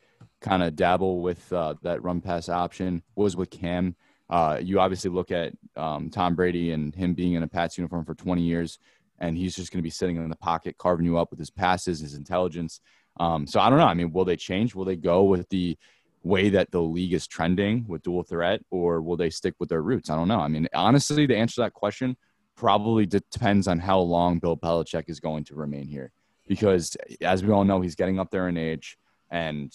[0.41, 3.95] kind of dabble with uh, that run pass option was with Cam.
[4.31, 8.05] Uh, you obviously look at um, Tom Brady and him being in a Pats uniform
[8.05, 8.79] for 20 years.
[9.19, 11.51] and he's just going to be sitting in the pocket, carving you up with his
[11.51, 12.81] passes, his intelligence.
[13.19, 13.87] Um, so I don't know.
[13.87, 14.75] I mean, will they change?
[14.75, 15.77] Will they go with the
[16.23, 19.83] way that the league is trending with dual threat, or will they stick with their
[19.83, 20.09] roots?
[20.09, 20.41] I don't know.
[20.41, 22.17] I mean, honestly, to answer that question
[22.59, 26.11] probably depends on how long Bill Belichick is going to remain here,
[26.49, 28.99] because as we all know, he's getting up there in age.
[29.31, 29.73] And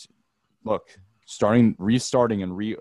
[0.65, 0.89] look,
[1.25, 2.75] starting, restarting, and re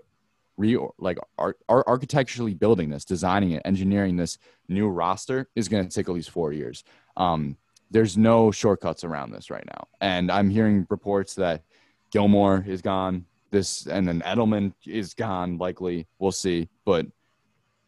[0.57, 4.37] re like ar- ar- architecturally building this, designing it, engineering this
[4.67, 6.83] new roster is going to take at least four years.
[7.15, 7.55] Um,
[7.89, 11.63] there's no shortcuts around this right now, and I'm hearing reports that
[12.11, 13.25] Gilmore is gone.
[13.51, 15.57] This and then Edelman is gone.
[15.57, 16.67] Likely, we'll see.
[16.83, 17.05] But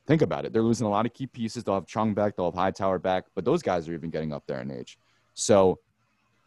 [0.07, 0.53] think about it.
[0.53, 1.63] They're losing a lot of key pieces.
[1.63, 2.35] They'll have Chung back.
[2.35, 3.25] They'll have Hightower back.
[3.33, 4.97] But those guys are even getting up there in age.
[5.33, 5.79] So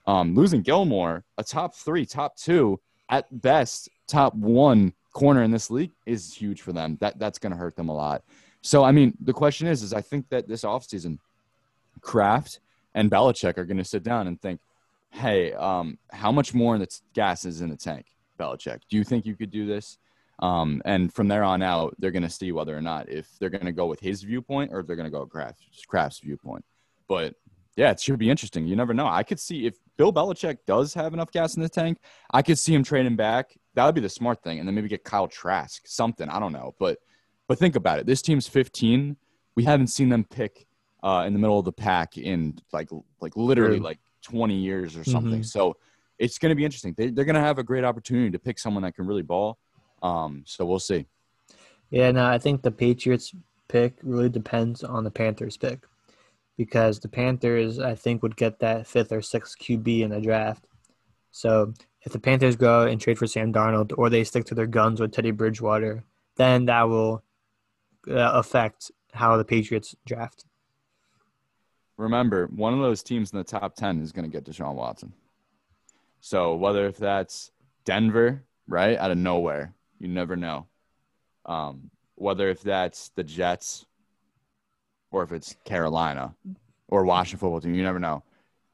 [0.06, 2.80] um, losing Gilmore, a top three, top two,
[3.10, 6.96] at best, top one corner in this league is huge for them.
[7.00, 8.22] That that's going to hurt them a lot.
[8.62, 11.18] So I mean, the question is, is I think that this offseason,
[12.00, 12.60] Kraft
[12.94, 14.60] and Belichick are going to sit down and think,
[15.10, 18.06] hey, um, how much more in the t- gas is in the tank,
[18.38, 18.80] Belichick?
[18.90, 19.98] Do you think you could do this?
[20.40, 23.50] Um, and from there on out, they're going to see whether or not if they're
[23.50, 26.64] going to go with his viewpoint or if they're going to go Kraft, Kraft's viewpoint.
[27.08, 27.34] But
[27.76, 28.66] yeah, it should be interesting.
[28.66, 29.06] You never know.
[29.06, 31.98] I could see if Bill Belichick does have enough gas in the tank,
[32.32, 33.56] I could see him trading back.
[33.74, 36.28] That would be the smart thing, and then maybe get Kyle Trask, something.
[36.28, 36.98] I don't know, but
[37.46, 38.06] but think about it.
[38.06, 39.16] This team's 15.
[39.54, 40.66] We haven't seen them pick
[41.02, 45.04] uh, in the middle of the pack in like like literally like 20 years or
[45.04, 45.40] something.
[45.40, 45.46] Mhm.
[45.46, 45.76] So
[46.18, 46.94] it's going to be interesting.
[46.96, 49.58] They, they're going to have a great opportunity to pick someone that can really ball.
[50.02, 51.06] Um, so we'll see.
[51.90, 53.34] Yeah, no, I think the Patriots
[53.68, 55.80] pick really depends on the Panthers pick
[56.56, 60.66] because the Panthers, I think, would get that fifth or sixth QB in the draft.
[61.30, 61.72] So
[62.02, 65.00] if the Panthers go and trade for Sam Darnold or they stick to their guns
[65.00, 66.04] with Teddy Bridgewater,
[66.36, 67.22] then that will
[68.08, 70.44] uh, affect how the Patriots draft.
[71.96, 75.12] remember one of those teams in the top 10 is going to get Deshaun Watson.
[76.20, 77.50] So whether if that's
[77.84, 80.66] Denver, right, out of nowhere, you never know.
[81.46, 83.86] Um, whether if that's the Jets
[85.10, 86.34] or if it's Carolina
[86.88, 88.22] or Washington football team, you never know.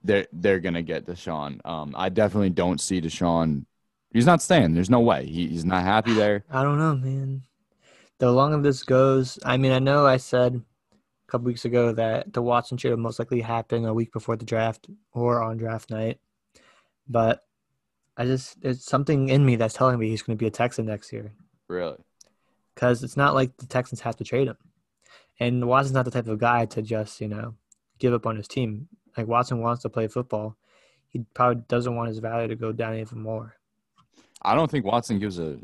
[0.02, 1.64] They're they're gonna get Deshaun.
[1.64, 3.64] Um, I definitely don't see Deshaun.
[4.12, 4.74] He's not staying.
[4.74, 5.26] There's no way.
[5.26, 6.44] He, he's not happy there.
[6.50, 7.42] I don't know, man.
[8.18, 12.32] The longer this goes, I mean, I know I said a couple weeks ago that
[12.32, 15.90] the Watson trade will most likely happen a week before the draft or on draft
[15.90, 16.20] night,
[17.08, 17.42] but
[18.16, 20.86] I just there's something in me that's telling me he's going to be a Texan
[20.86, 21.32] next year
[21.68, 21.96] Really.
[22.74, 24.56] because it's not like the Texans have to trade him,
[25.40, 27.54] and Watson's not the type of guy to just you know
[27.98, 28.88] give up on his team.
[29.16, 30.56] Like Watson wants to play football,
[31.08, 33.56] he probably doesn't want his value to go down even more.
[34.42, 35.58] I don't think Watson gives a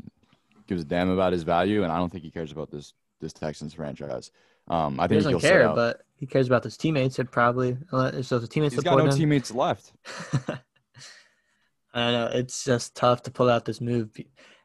[0.67, 3.33] gives a damn about his value, and I don't think he cares about this this
[3.33, 4.31] Texans franchise.
[4.67, 7.19] Um, I He think doesn't he'll sit care, but he cares about his teammates.
[7.19, 9.11] It probably uh, so the teammates he's got no him.
[9.15, 9.93] teammates left.
[11.93, 12.29] I know.
[12.33, 14.09] It's just tough to pull out this move,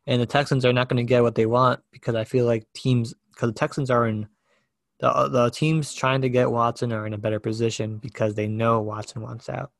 [0.07, 2.67] and the Texans are not going to get what they want because I feel like
[2.75, 4.29] teams because the Texans are in
[5.01, 8.81] the the teams trying to get Watson are in a better position because they know
[8.81, 9.73] Watson wants out,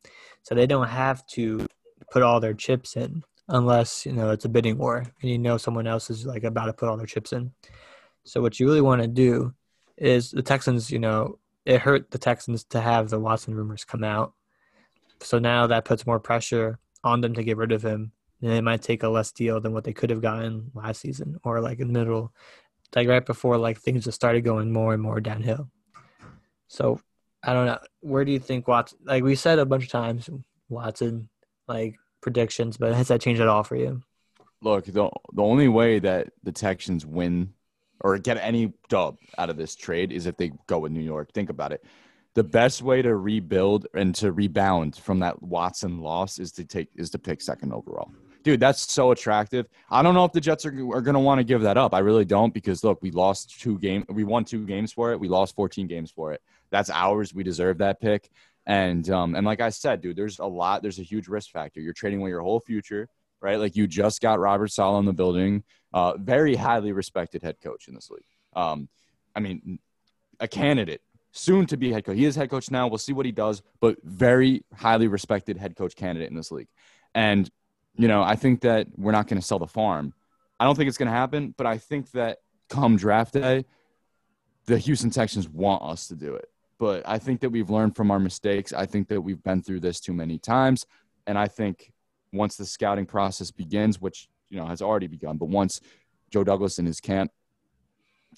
[0.43, 1.67] so they don't have to
[2.11, 5.57] put all their chips in unless you know it's a bidding war and you know
[5.57, 7.53] someone else is like about to put all their chips in.
[8.25, 9.55] So what you really want to do
[9.97, 14.03] is the Texans, you know, it hurt the Texans to have the Watson rumors come
[14.03, 14.33] out.
[15.21, 18.13] So now that puts more pressure on them to get rid of him.
[18.43, 21.39] And they might take a less deal than what they could have gotten last season
[21.43, 22.35] or like in the middle,
[22.95, 25.71] like right before like things just started going more and more downhill.
[26.69, 27.01] So
[27.43, 27.79] I don't know.
[28.01, 30.29] Where do you think Watson, like we said a bunch of times,
[30.69, 31.31] Watson,
[31.67, 34.03] like predictions, but has that changed at all for you?
[34.61, 37.55] Look, the the only way that the Texans win
[38.01, 41.33] or get any dub out of this trade is if they go with New York.
[41.33, 41.85] Think about it.
[42.37, 46.91] The best way to rebuild and to rebound from that Watson loss is to take
[46.95, 48.13] is to pick second overall.
[48.43, 49.67] Dude, that's so attractive.
[49.91, 51.95] I don't know if the Jets are, are going to want to give that up.
[51.95, 54.05] I really don't because look, we lost two games.
[54.11, 55.19] We won two games for it.
[55.19, 56.43] We lost 14 games for it.
[56.69, 57.33] That's ours.
[57.33, 58.29] We deserve that pick.
[58.67, 60.83] And um, and like I said, dude, there's a lot.
[60.83, 61.81] There's a huge risk factor.
[61.81, 63.09] You're trading away your whole future,
[63.41, 63.59] right?
[63.59, 65.65] Like you just got Robert Saleh in the building,
[65.95, 68.21] uh, very highly respected head coach in this league.
[68.55, 68.91] Um,
[69.35, 69.79] I mean,
[70.39, 71.01] a candidate
[71.37, 72.17] soon to be head coach.
[72.17, 72.89] He is head coach now.
[72.89, 76.69] We'll see what he does, but very highly respected head coach candidate in this league.
[77.15, 77.51] And
[77.97, 80.13] you know, I think that we're not going to sell the farm.
[80.61, 83.65] I don't think it's going to happen, but I think that come draft day,
[84.67, 86.51] the Houston Texans want us to do it.
[86.79, 88.73] But I think that we've learned from our mistakes.
[88.73, 90.87] I think that we've been through this too many times.
[91.27, 91.93] And I think
[92.33, 95.81] once the scouting process begins, which, you know, has already begun, but once
[96.31, 97.33] Joe Douglas and his camp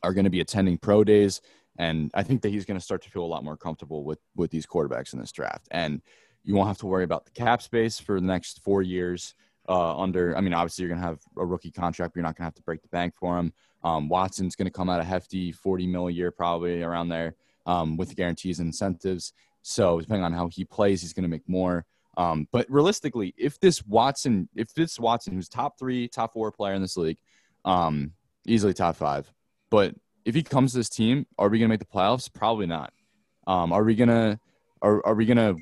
[0.03, 1.41] are going to be attending pro days
[1.79, 4.19] And I think that he's going to start to feel a lot more comfortable with
[4.37, 5.69] with these quarterbacks in this draft.
[5.71, 6.03] And
[6.45, 9.35] you won't have to worry about the cap space for the next four years.
[9.69, 12.37] Uh, under, I mean, obviously you're going to have a rookie contract, but you're not
[12.37, 13.53] going to have to break the bank for him.
[13.85, 17.35] Um, Watson's going to come out a hefty 40 mil a year, probably around there,
[17.67, 19.35] um, with guarantees and incentives.
[19.63, 21.85] So depending on how he plays, he's going to make more.
[22.17, 26.75] Um, but realistically, if this Watson, if this Watson, who's top three, top four player
[26.75, 27.19] in this league,
[27.65, 28.13] um,
[28.47, 29.31] easily top five,
[29.71, 29.95] but
[30.29, 32.31] if he comes to this team, are we going to make the playoffs?
[32.31, 32.93] Probably not.
[33.47, 34.39] Um, are we gonna
[34.83, 35.57] are, are we gonna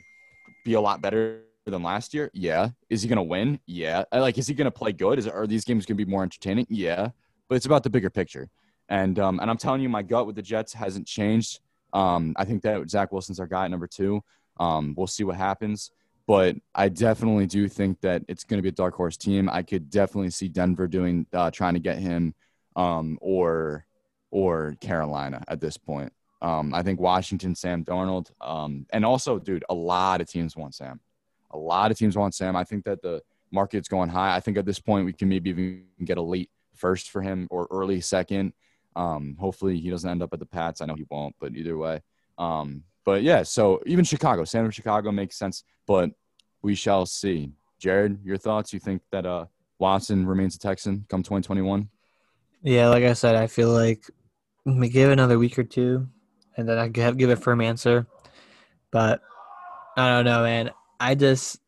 [0.65, 2.33] be a lot better than last year?
[2.35, 2.71] Yeah.
[2.91, 3.61] Is he gonna win?
[3.67, 4.03] Yeah.
[4.13, 5.21] Like, is he gonna play good?
[5.21, 6.67] Is are these games gonna be more entertaining?
[6.69, 7.11] Yeah.
[7.49, 8.49] But it's about the bigger picture.
[8.89, 11.61] And um, and I'm telling you, my gut with the Jets hasn't changed.
[11.93, 14.21] Um, I think that Zach Wilson's our guy at number two.
[14.59, 15.93] Um, we'll see what happens.
[16.27, 19.49] But I definitely do think that it's going to be a dark horse team.
[19.49, 22.35] I could definitely see Denver doing uh, trying to get him,
[22.75, 23.87] um, or
[24.37, 26.13] or Carolina at this point.
[26.43, 30.75] Um, I think Washington, Sam Darnold, um, and also, dude, a lot of teams want
[30.75, 31.01] Sam.
[31.53, 32.55] A lot of teams want Sam.
[32.55, 34.37] I think that the market's going high.
[34.37, 37.49] I think at this point we can maybe even get a late first for him
[37.51, 38.53] or early second.
[38.95, 40.83] Um, hopefully he doesn't end up at the Pats.
[40.83, 42.03] I know he won't, but either way.
[42.37, 46.11] Um, but yeah, so even Chicago, Sam of Chicago makes sense, but
[46.61, 47.53] we shall see.
[47.79, 48.75] Jared, your thoughts?
[48.75, 49.47] You think that uh,
[49.79, 51.89] Watson remains a Texan come 2021?
[52.63, 54.11] Yeah, like I said, I feel like
[54.67, 56.09] give another week or two,
[56.57, 58.07] and then I give give a firm answer.
[58.91, 59.21] But
[59.97, 60.71] I don't know, man.
[60.99, 61.61] I just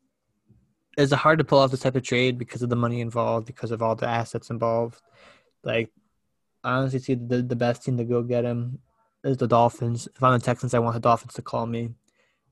[0.96, 3.70] it's hard to pull off this type of trade because of the money involved, because
[3.70, 5.00] of all the assets involved.
[5.62, 5.90] Like,
[6.64, 8.80] I honestly see the the best team to go get him
[9.24, 10.08] is the Dolphins.
[10.14, 11.90] If I'm the Texans, I want the Dolphins to call me.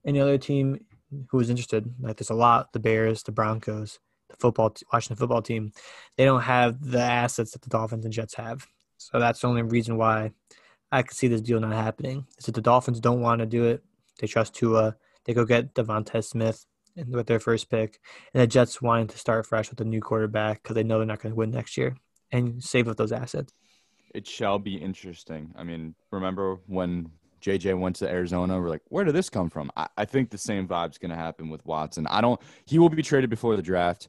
[0.05, 0.84] Any other team
[1.30, 5.42] who is interested, like there's a lot, the Bears, the Broncos, the football, Washington football
[5.42, 5.72] team,
[6.16, 8.66] they don't have the assets that the Dolphins and Jets have.
[8.99, 10.32] So that's the only reason why
[10.92, 12.26] I could see this deal not happening.
[12.38, 13.82] Is that the Dolphins don't want to do it.
[14.20, 14.97] They trust Tua.
[15.24, 16.64] They go get DeVonta Smith
[17.09, 18.01] with their first pick,
[18.32, 21.07] and the Jets wanted to start fresh with a new quarterback because they know they're
[21.07, 21.97] not going to win next year
[22.32, 23.53] and save up those assets.
[24.14, 25.53] It shall be interesting.
[25.57, 27.11] I mean, remember when
[27.42, 28.59] JJ went to Arizona?
[28.59, 29.70] We're like, where did this come from?
[29.76, 32.07] I, I think the same vibe's going to happen with Watson.
[32.07, 32.40] I don't.
[32.64, 34.09] He will be traded before the draft.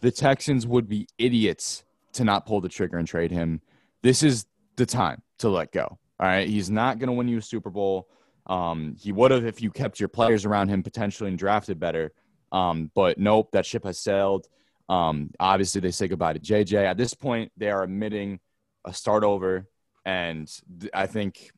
[0.00, 3.60] The Texans would be idiots to not pull the trigger and trade him.
[4.06, 4.46] This is
[4.76, 5.82] the time to let go.
[5.82, 8.08] All right, he's not going to win you a Super Bowl.
[8.46, 12.12] Um, he would have if you kept your players around him potentially and drafted better.
[12.52, 14.46] Um, but nope, that ship has sailed.
[14.88, 16.84] Um, obviously, they say goodbye to JJ.
[16.84, 18.38] At this point, they are admitting
[18.84, 19.66] a start over,
[20.04, 20.48] and
[20.94, 21.50] I think,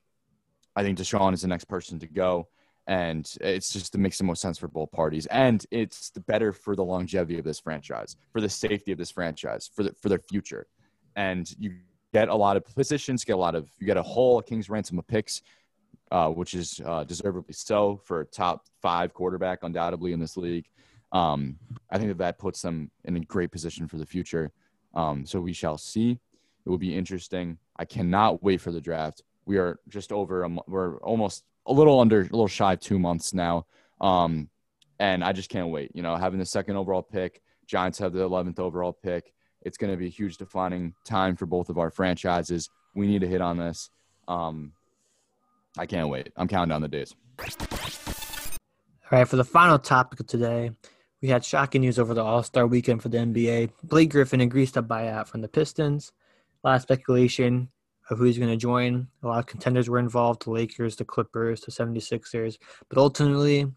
[0.74, 2.49] I think Deshaun is the next person to go,
[2.86, 6.55] and it's just it makes the most sense for both parties, and it's the better
[6.55, 10.09] for the longevity of this franchise, for the safety of this franchise, for the, for
[10.09, 10.66] their future,
[11.14, 11.72] and you
[12.12, 14.98] get a lot of positions, get a lot of you get a whole King's ransom
[14.98, 15.42] of picks
[16.11, 20.66] uh, which is uh, deservedly so for a top five quarterback, undoubtedly in this league.
[21.12, 21.56] Um,
[21.90, 24.50] I think that that puts them in a great position for the future.
[24.94, 26.12] Um, so we shall see.
[26.64, 27.59] It will be interesting.
[27.76, 29.22] I cannot wait for the draft.
[29.46, 30.44] We are just over.
[30.44, 33.66] A, we're almost a little under, a little shy of two months now,
[34.00, 34.48] um,
[34.98, 35.92] and I just can't wait.
[35.94, 39.32] You know, having the second overall pick, Giants have the eleventh overall pick.
[39.62, 42.70] It's going to be a huge defining time for both of our franchises.
[42.94, 43.90] We need to hit on this.
[44.26, 44.72] Um,
[45.76, 46.32] I can't wait.
[46.36, 47.14] I'm counting down the days.
[47.40, 50.70] All right, for the final topic of today,
[51.22, 53.70] we had shocking news over the All Star weekend for the NBA.
[53.82, 56.12] Blake Griffin agrees to buy out from the Pistons.
[56.62, 57.70] A lot of speculation
[58.11, 59.09] of who's going to join.
[59.22, 62.59] A lot of contenders were involved the Lakers, the Clippers, the 76ers.
[62.88, 63.70] But ultimately,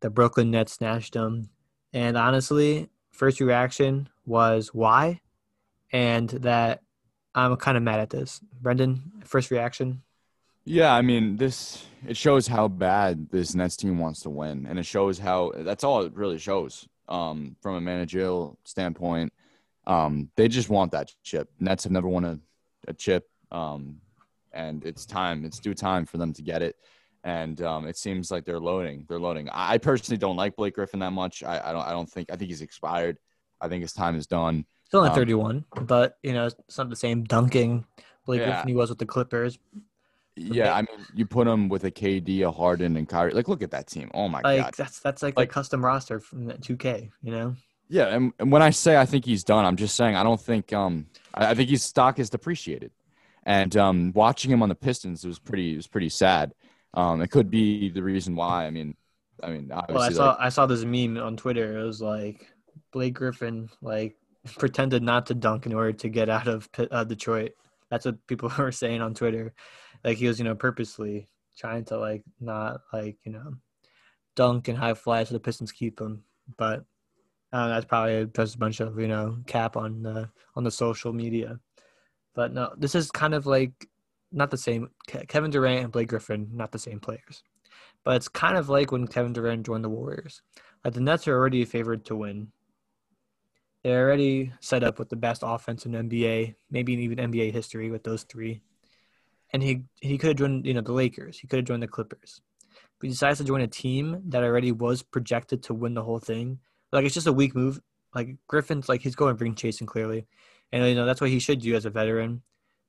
[0.00, 1.48] the Brooklyn Nets snatched him.
[1.92, 5.20] And honestly, first reaction was why?
[5.92, 6.82] And that
[7.34, 8.40] I'm kind of mad at this.
[8.60, 10.02] Brendan, first reaction?
[10.64, 14.78] Yeah, I mean, this it shows how bad this Nets team wants to win, and
[14.78, 19.32] it shows how that's all it really shows um, from a managerial standpoint.
[19.86, 21.48] Um, they just want that chip.
[21.58, 22.38] Nets have never won a,
[22.86, 23.96] a chip, um,
[24.52, 25.46] and it's time.
[25.46, 26.76] It's due time for them to get it.
[27.24, 29.06] And um, it seems like they're loading.
[29.08, 29.48] They're loading.
[29.50, 31.42] I personally don't like Blake Griffin that much.
[31.42, 31.86] I, I don't.
[31.86, 32.30] I don't think.
[32.30, 33.18] I think he's expired.
[33.60, 34.64] I think his time is done.
[34.86, 37.84] Still only um, 31, but you know, it's not the same dunking
[38.36, 38.44] yeah.
[38.44, 39.58] Griffin he was with the Clippers.
[40.36, 43.32] Yeah, I mean, you put him with a KD, a Harden, and Kyrie.
[43.32, 44.10] Like, look at that team.
[44.14, 47.10] Oh my like, god, that's that's like, like a custom roster from 2K.
[47.22, 47.56] You know.
[47.88, 50.40] Yeah, and, and when I say I think he's done, I'm just saying I don't
[50.40, 52.92] think um I, I think his stock is depreciated,
[53.44, 56.54] and um watching him on the Pistons it was pretty it was pretty sad.
[56.94, 58.66] Um, it could be the reason why.
[58.66, 58.96] I mean,
[59.42, 61.78] I mean, well, I saw like, I saw this meme on Twitter.
[61.78, 62.46] It was like
[62.92, 64.16] Blake Griffin like
[64.58, 67.52] pretended not to dunk in order to get out of uh, Detroit.
[67.90, 69.54] That's what people were saying on Twitter.
[70.04, 73.54] like he was you know purposely trying to like not like you know
[74.36, 76.22] dunk and high fly so the Pistons keep him,
[76.56, 76.84] but
[77.52, 81.12] uh, that's probably just a bunch of you know cap on the on the social
[81.12, 81.58] media.
[82.34, 83.88] But no, this is kind of like
[84.30, 84.90] not the same.
[85.06, 87.42] Kevin Durant and Blake Griffin, not the same players.
[88.04, 90.42] But it's kind of like when Kevin Durant joined the Warriors.
[90.84, 92.48] Like the Nets are already favored to win.
[93.82, 98.02] They're already set up with the best offense in NBA, maybe even NBA history with
[98.02, 98.62] those three.
[99.52, 101.38] And he he could have joined, you know, the Lakers.
[101.38, 102.40] He could have joined the Clippers.
[102.98, 106.18] But he decides to join a team that already was projected to win the whole
[106.18, 106.58] thing.
[106.92, 107.80] Like it's just a weak move.
[108.14, 110.26] Like Griffin's like he's going ring chasing clearly.
[110.72, 112.42] And you know, that's what he should do as a veteran.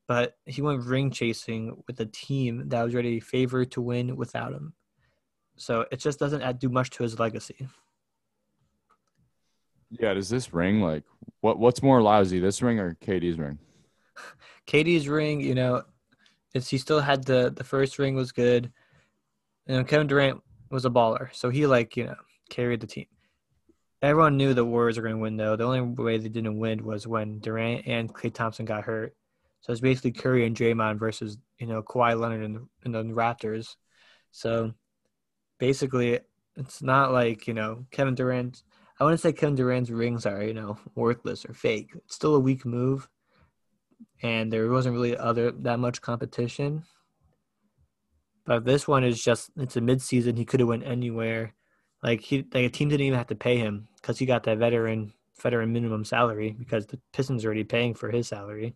[0.07, 4.53] But he went ring chasing with a team that was already favored to win without
[4.53, 4.73] him.
[5.55, 7.67] So it just doesn't add do much to his legacy.
[9.91, 11.03] Yeah, does this ring like
[11.41, 11.57] what?
[11.57, 13.57] What's more lousy, this ring or KD's ring?
[14.67, 15.83] KD's ring, you know,
[16.53, 18.71] it's he still had the the first ring was good.
[19.67, 22.15] You know, Kevin Durant was a baller, so he like you know
[22.49, 23.05] carried the team.
[24.01, 25.55] Everyone knew the Warriors were going to win though.
[25.55, 29.15] The only way they didn't win was when Durant and Klay Thompson got hurt.
[29.61, 33.13] So it's basically Curry and Draymond versus you know Kawhi Leonard and the, and the
[33.13, 33.75] Raptors.
[34.31, 34.73] So
[35.59, 36.19] basically,
[36.55, 38.63] it's not like you know Kevin Durant
[38.99, 41.91] I wouldn't say Kevin Durant's rings are, you know, worthless or fake.
[41.95, 43.07] It's still a weak move,
[44.21, 46.83] and there wasn't really other that much competition.
[48.45, 50.37] But this one is just it's a midseason.
[50.37, 51.53] He could have went anywhere.
[52.03, 54.57] Like he like a team didn't even have to pay him because he got that
[54.57, 58.75] veteran veteran minimum salary because the Pistons are already paying for his salary.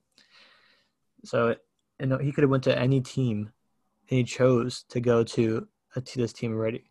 [1.25, 1.55] So
[1.99, 3.51] and he could have went to any team,
[4.09, 6.85] and he chose to go to a, to this team already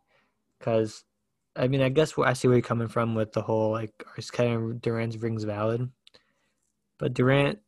[0.59, 1.05] because
[1.55, 4.31] I mean, I guess I see where you're coming from with the whole like, is
[4.31, 5.89] Kevin Durant's rings valid?
[6.99, 7.59] But Durant,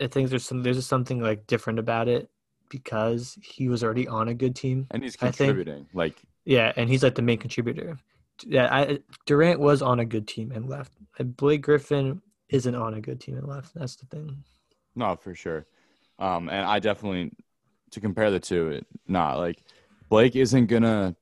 [0.00, 2.30] I think there's some there's something like different about it
[2.68, 5.86] because he was already on a good team, and he's contributing.
[5.92, 7.98] Like, yeah, and he's like the main contributor.
[8.44, 10.92] Yeah, I, Durant was on a good team and left.
[11.18, 13.74] Blake Griffin isn't on a good team and left.
[13.74, 14.44] That's the thing.
[14.94, 15.66] No, for sure.
[16.18, 17.32] Um, and I definitely
[17.92, 19.62] to compare the two, it not like
[20.08, 21.16] Blake isn't gonna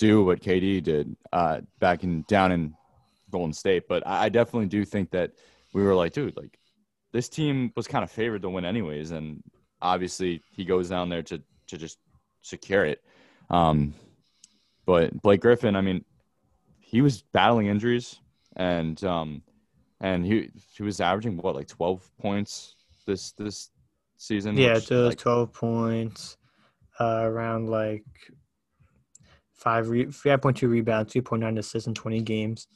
[0.00, 2.74] do what KD did uh, back in down in
[3.30, 3.84] Golden State.
[3.86, 5.32] But I, I definitely do think that
[5.74, 6.58] we were like, dude, like
[7.12, 9.42] this team was kind of favored to win anyways, and
[9.82, 11.98] obviously he goes down there to to just
[12.40, 13.04] secure it.
[13.50, 13.94] Um,
[14.86, 16.04] but Blake Griffin, I mean,
[16.80, 18.18] he was battling injuries,
[18.56, 19.42] and um,
[20.00, 22.74] and he he was averaging what like twelve points
[23.06, 23.68] this this
[24.16, 24.56] season.
[24.56, 26.38] Yeah, which, like, twelve points,
[26.98, 28.04] uh, around like
[29.60, 32.66] five re- 5.2 rebounds, 2.9 assists in 20 games.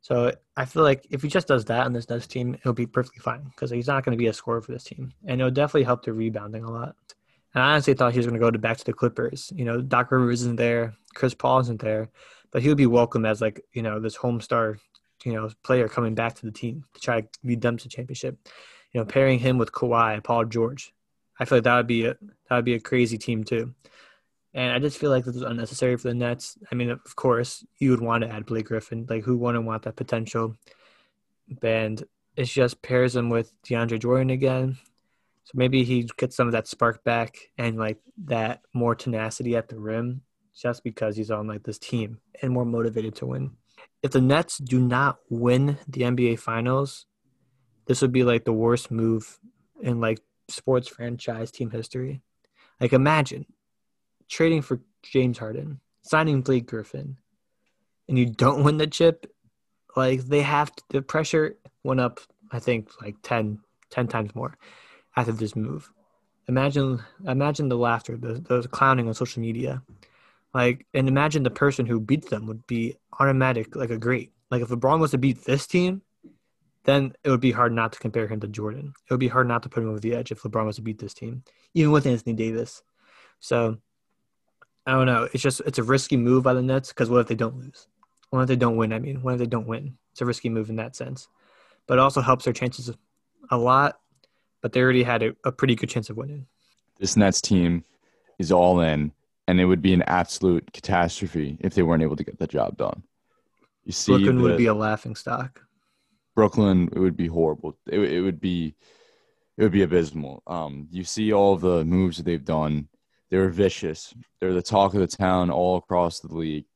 [0.00, 2.86] So I feel like if he just does that on this Nets team, he'll be
[2.86, 5.52] perfectly fine because he's not going to be a scorer for this team, and it'll
[5.52, 6.96] definitely help the rebounding a lot.
[7.54, 9.52] And I honestly thought he was going to go to back to the Clippers.
[9.54, 12.10] You know, Doc Rivers isn't there, Chris Paul isn't there,
[12.50, 14.76] but he would be welcome as like you know this home star,
[15.24, 18.36] you know, player coming back to the team to try to lead them to championship.
[18.92, 20.92] You know, pairing him with Kawhi, Paul George,
[21.38, 22.14] I feel like that would be a
[22.48, 23.72] that would be a crazy team too.
[24.54, 26.58] And I just feel like this was unnecessary for the Nets.
[26.70, 29.06] I mean, of course, you would want to add Blake Griffin.
[29.08, 30.56] Like, who wouldn't want that potential?
[31.62, 32.02] And
[32.36, 34.78] it just pairs him with DeAndre Jordan again.
[35.44, 39.68] So maybe he gets some of that spark back and like that more tenacity at
[39.68, 40.22] the rim
[40.54, 43.52] just because he's on like this team and more motivated to win.
[44.02, 47.06] If the Nets do not win the NBA Finals,
[47.86, 49.38] this would be like the worst move
[49.80, 52.22] in like sports franchise team history.
[52.80, 53.46] Like imagine
[54.32, 57.18] trading for James Harden, signing Blake Griffin,
[58.08, 59.30] and you don't win the chip,
[59.94, 62.18] like they have to, the pressure went up,
[62.50, 63.58] I think, like 10,
[63.90, 64.56] 10 times more
[65.16, 65.92] after this move.
[66.48, 69.82] Imagine, imagine the laughter, the, the clowning on social media,
[70.54, 74.32] like, and imagine the person who beats them would be automatic, like a great.
[74.50, 76.02] Like if LeBron was to beat this team,
[76.84, 78.94] then it would be hard not to compare him to Jordan.
[79.06, 80.82] It would be hard not to put him over the edge if LeBron was to
[80.82, 82.82] beat this team, even with Anthony Davis.
[83.40, 83.78] So
[84.86, 85.28] I don't know.
[85.32, 87.86] It's just it's a risky move by the Nets because what if they don't lose?
[88.30, 88.92] What if they don't win?
[88.92, 89.96] I mean, what if they don't win?
[90.12, 91.28] It's a risky move in that sense,
[91.86, 92.90] but it also helps their chances
[93.50, 93.98] a lot.
[94.60, 96.46] But they already had a, a pretty good chance of winning.
[96.98, 97.84] This Nets team
[98.38, 99.12] is all in,
[99.48, 102.76] and it would be an absolute catastrophe if they weren't able to get the job
[102.76, 103.02] done.
[103.84, 105.62] You see, Brooklyn the, would be a laughing stock.
[106.34, 107.76] Brooklyn, it would be horrible.
[107.86, 108.74] It, it would be,
[109.58, 110.42] it would be abysmal.
[110.46, 112.88] Um, you see all the moves that they've done
[113.32, 114.12] they were vicious.
[114.38, 116.66] They're the talk of the town all across the league,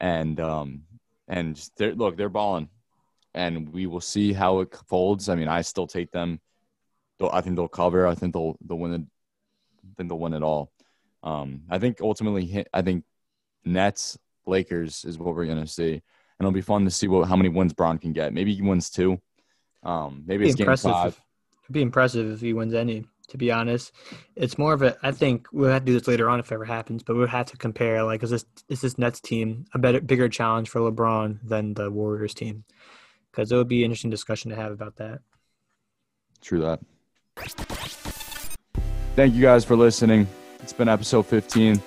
[0.00, 0.82] and um,
[1.28, 2.68] and they're look, they're balling,
[3.34, 5.28] and we will see how it folds.
[5.28, 6.40] I mean, I still take them.
[7.32, 8.08] I think they'll cover.
[8.08, 9.02] I think they'll they'll win it.
[9.02, 10.72] I think they'll win it all.
[11.22, 13.04] Um, I think ultimately, I think
[13.64, 16.02] Nets Lakers is what we're gonna see, and
[16.40, 18.34] it'll be fun to see what how many wins Bron can get.
[18.34, 19.20] Maybe he wins two.
[19.84, 21.20] Um, maybe it's game five.
[21.62, 23.04] It'd be impressive if he wins any.
[23.32, 23.92] To be honest,
[24.36, 24.94] it's more of a.
[25.02, 27.26] I think we'll have to do this later on if it ever happens, but we'll
[27.28, 28.02] have to compare.
[28.04, 31.90] Like, is this is this Nets team a better, bigger challenge for LeBron than the
[31.90, 32.64] Warriors team?
[33.30, 35.20] Because it would be an interesting discussion to have about that.
[36.42, 36.80] True that.
[39.16, 40.28] Thank you guys for listening.
[40.60, 41.80] It's been episode 15.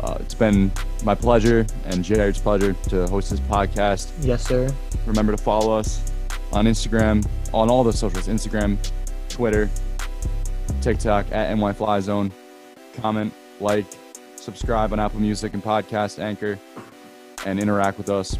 [0.00, 0.72] Uh, it's been
[1.04, 4.10] my pleasure and Jared's pleasure to host this podcast.
[4.22, 4.74] Yes, sir.
[5.04, 6.10] Remember to follow us
[6.50, 8.78] on Instagram, on all the socials Instagram,
[9.28, 9.68] Twitter,
[10.82, 12.32] TikTok at NYFlyZone.
[12.94, 13.86] Comment, like,
[14.36, 16.58] subscribe on Apple Music and Podcast Anchor,
[17.46, 18.36] and interact with us.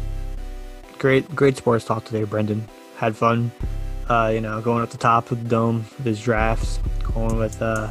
[0.99, 2.67] Great, great sports talk today, Brendan.
[2.97, 3.51] Had fun.
[4.09, 6.79] Uh, you know, going up the top of the dome with his drafts,
[7.13, 7.89] going with uh,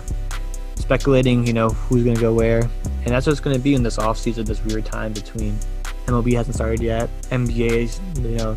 [0.75, 2.61] speculating, you know, who's going to go where.
[2.61, 5.59] And that's what it's going to be in this offseason, this weird time between
[6.07, 8.57] MLB hasn't started yet, NBA's, you know,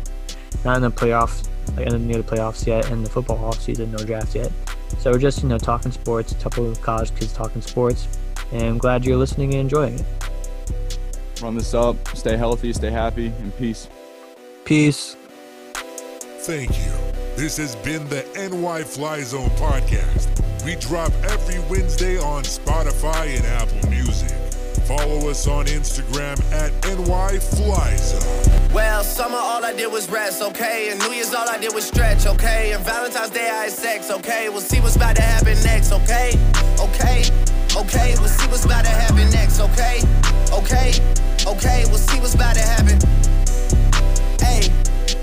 [0.64, 4.34] not in the playoffs, like near the playoffs yet, and the football offseason, no draft
[4.34, 4.52] yet.
[4.98, 8.08] So we're just, you know, talking sports, a couple of college kids talking sports,
[8.52, 10.04] and I'm glad you're listening and enjoying it.
[11.42, 13.88] Run this up, stay healthy, stay happy, and peace.
[14.64, 15.16] Peace.
[16.40, 16.92] Thank you.
[17.36, 20.28] This has been the NY Fly Zone podcast.
[20.64, 24.30] We drop every Wednesday on Spotify and Apple Music.
[24.86, 28.55] Follow us on Instagram at NYFlyZone.
[28.72, 30.90] Well, summer all I did was rest, okay?
[30.90, 32.72] And New Year's all I did was stretch, okay?
[32.72, 34.48] And Valentine's Day I had sex, okay?
[34.48, 36.32] We'll see what's about to happen next, okay?
[36.78, 37.24] Okay,
[37.76, 40.00] okay, we'll see what's about to happen next, okay?
[40.52, 40.92] Okay,
[41.46, 42.98] okay, we'll see what's about to happen.
[44.40, 44.70] Hey,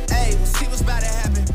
[0.10, 1.53] hey, we'll see what's about to happen.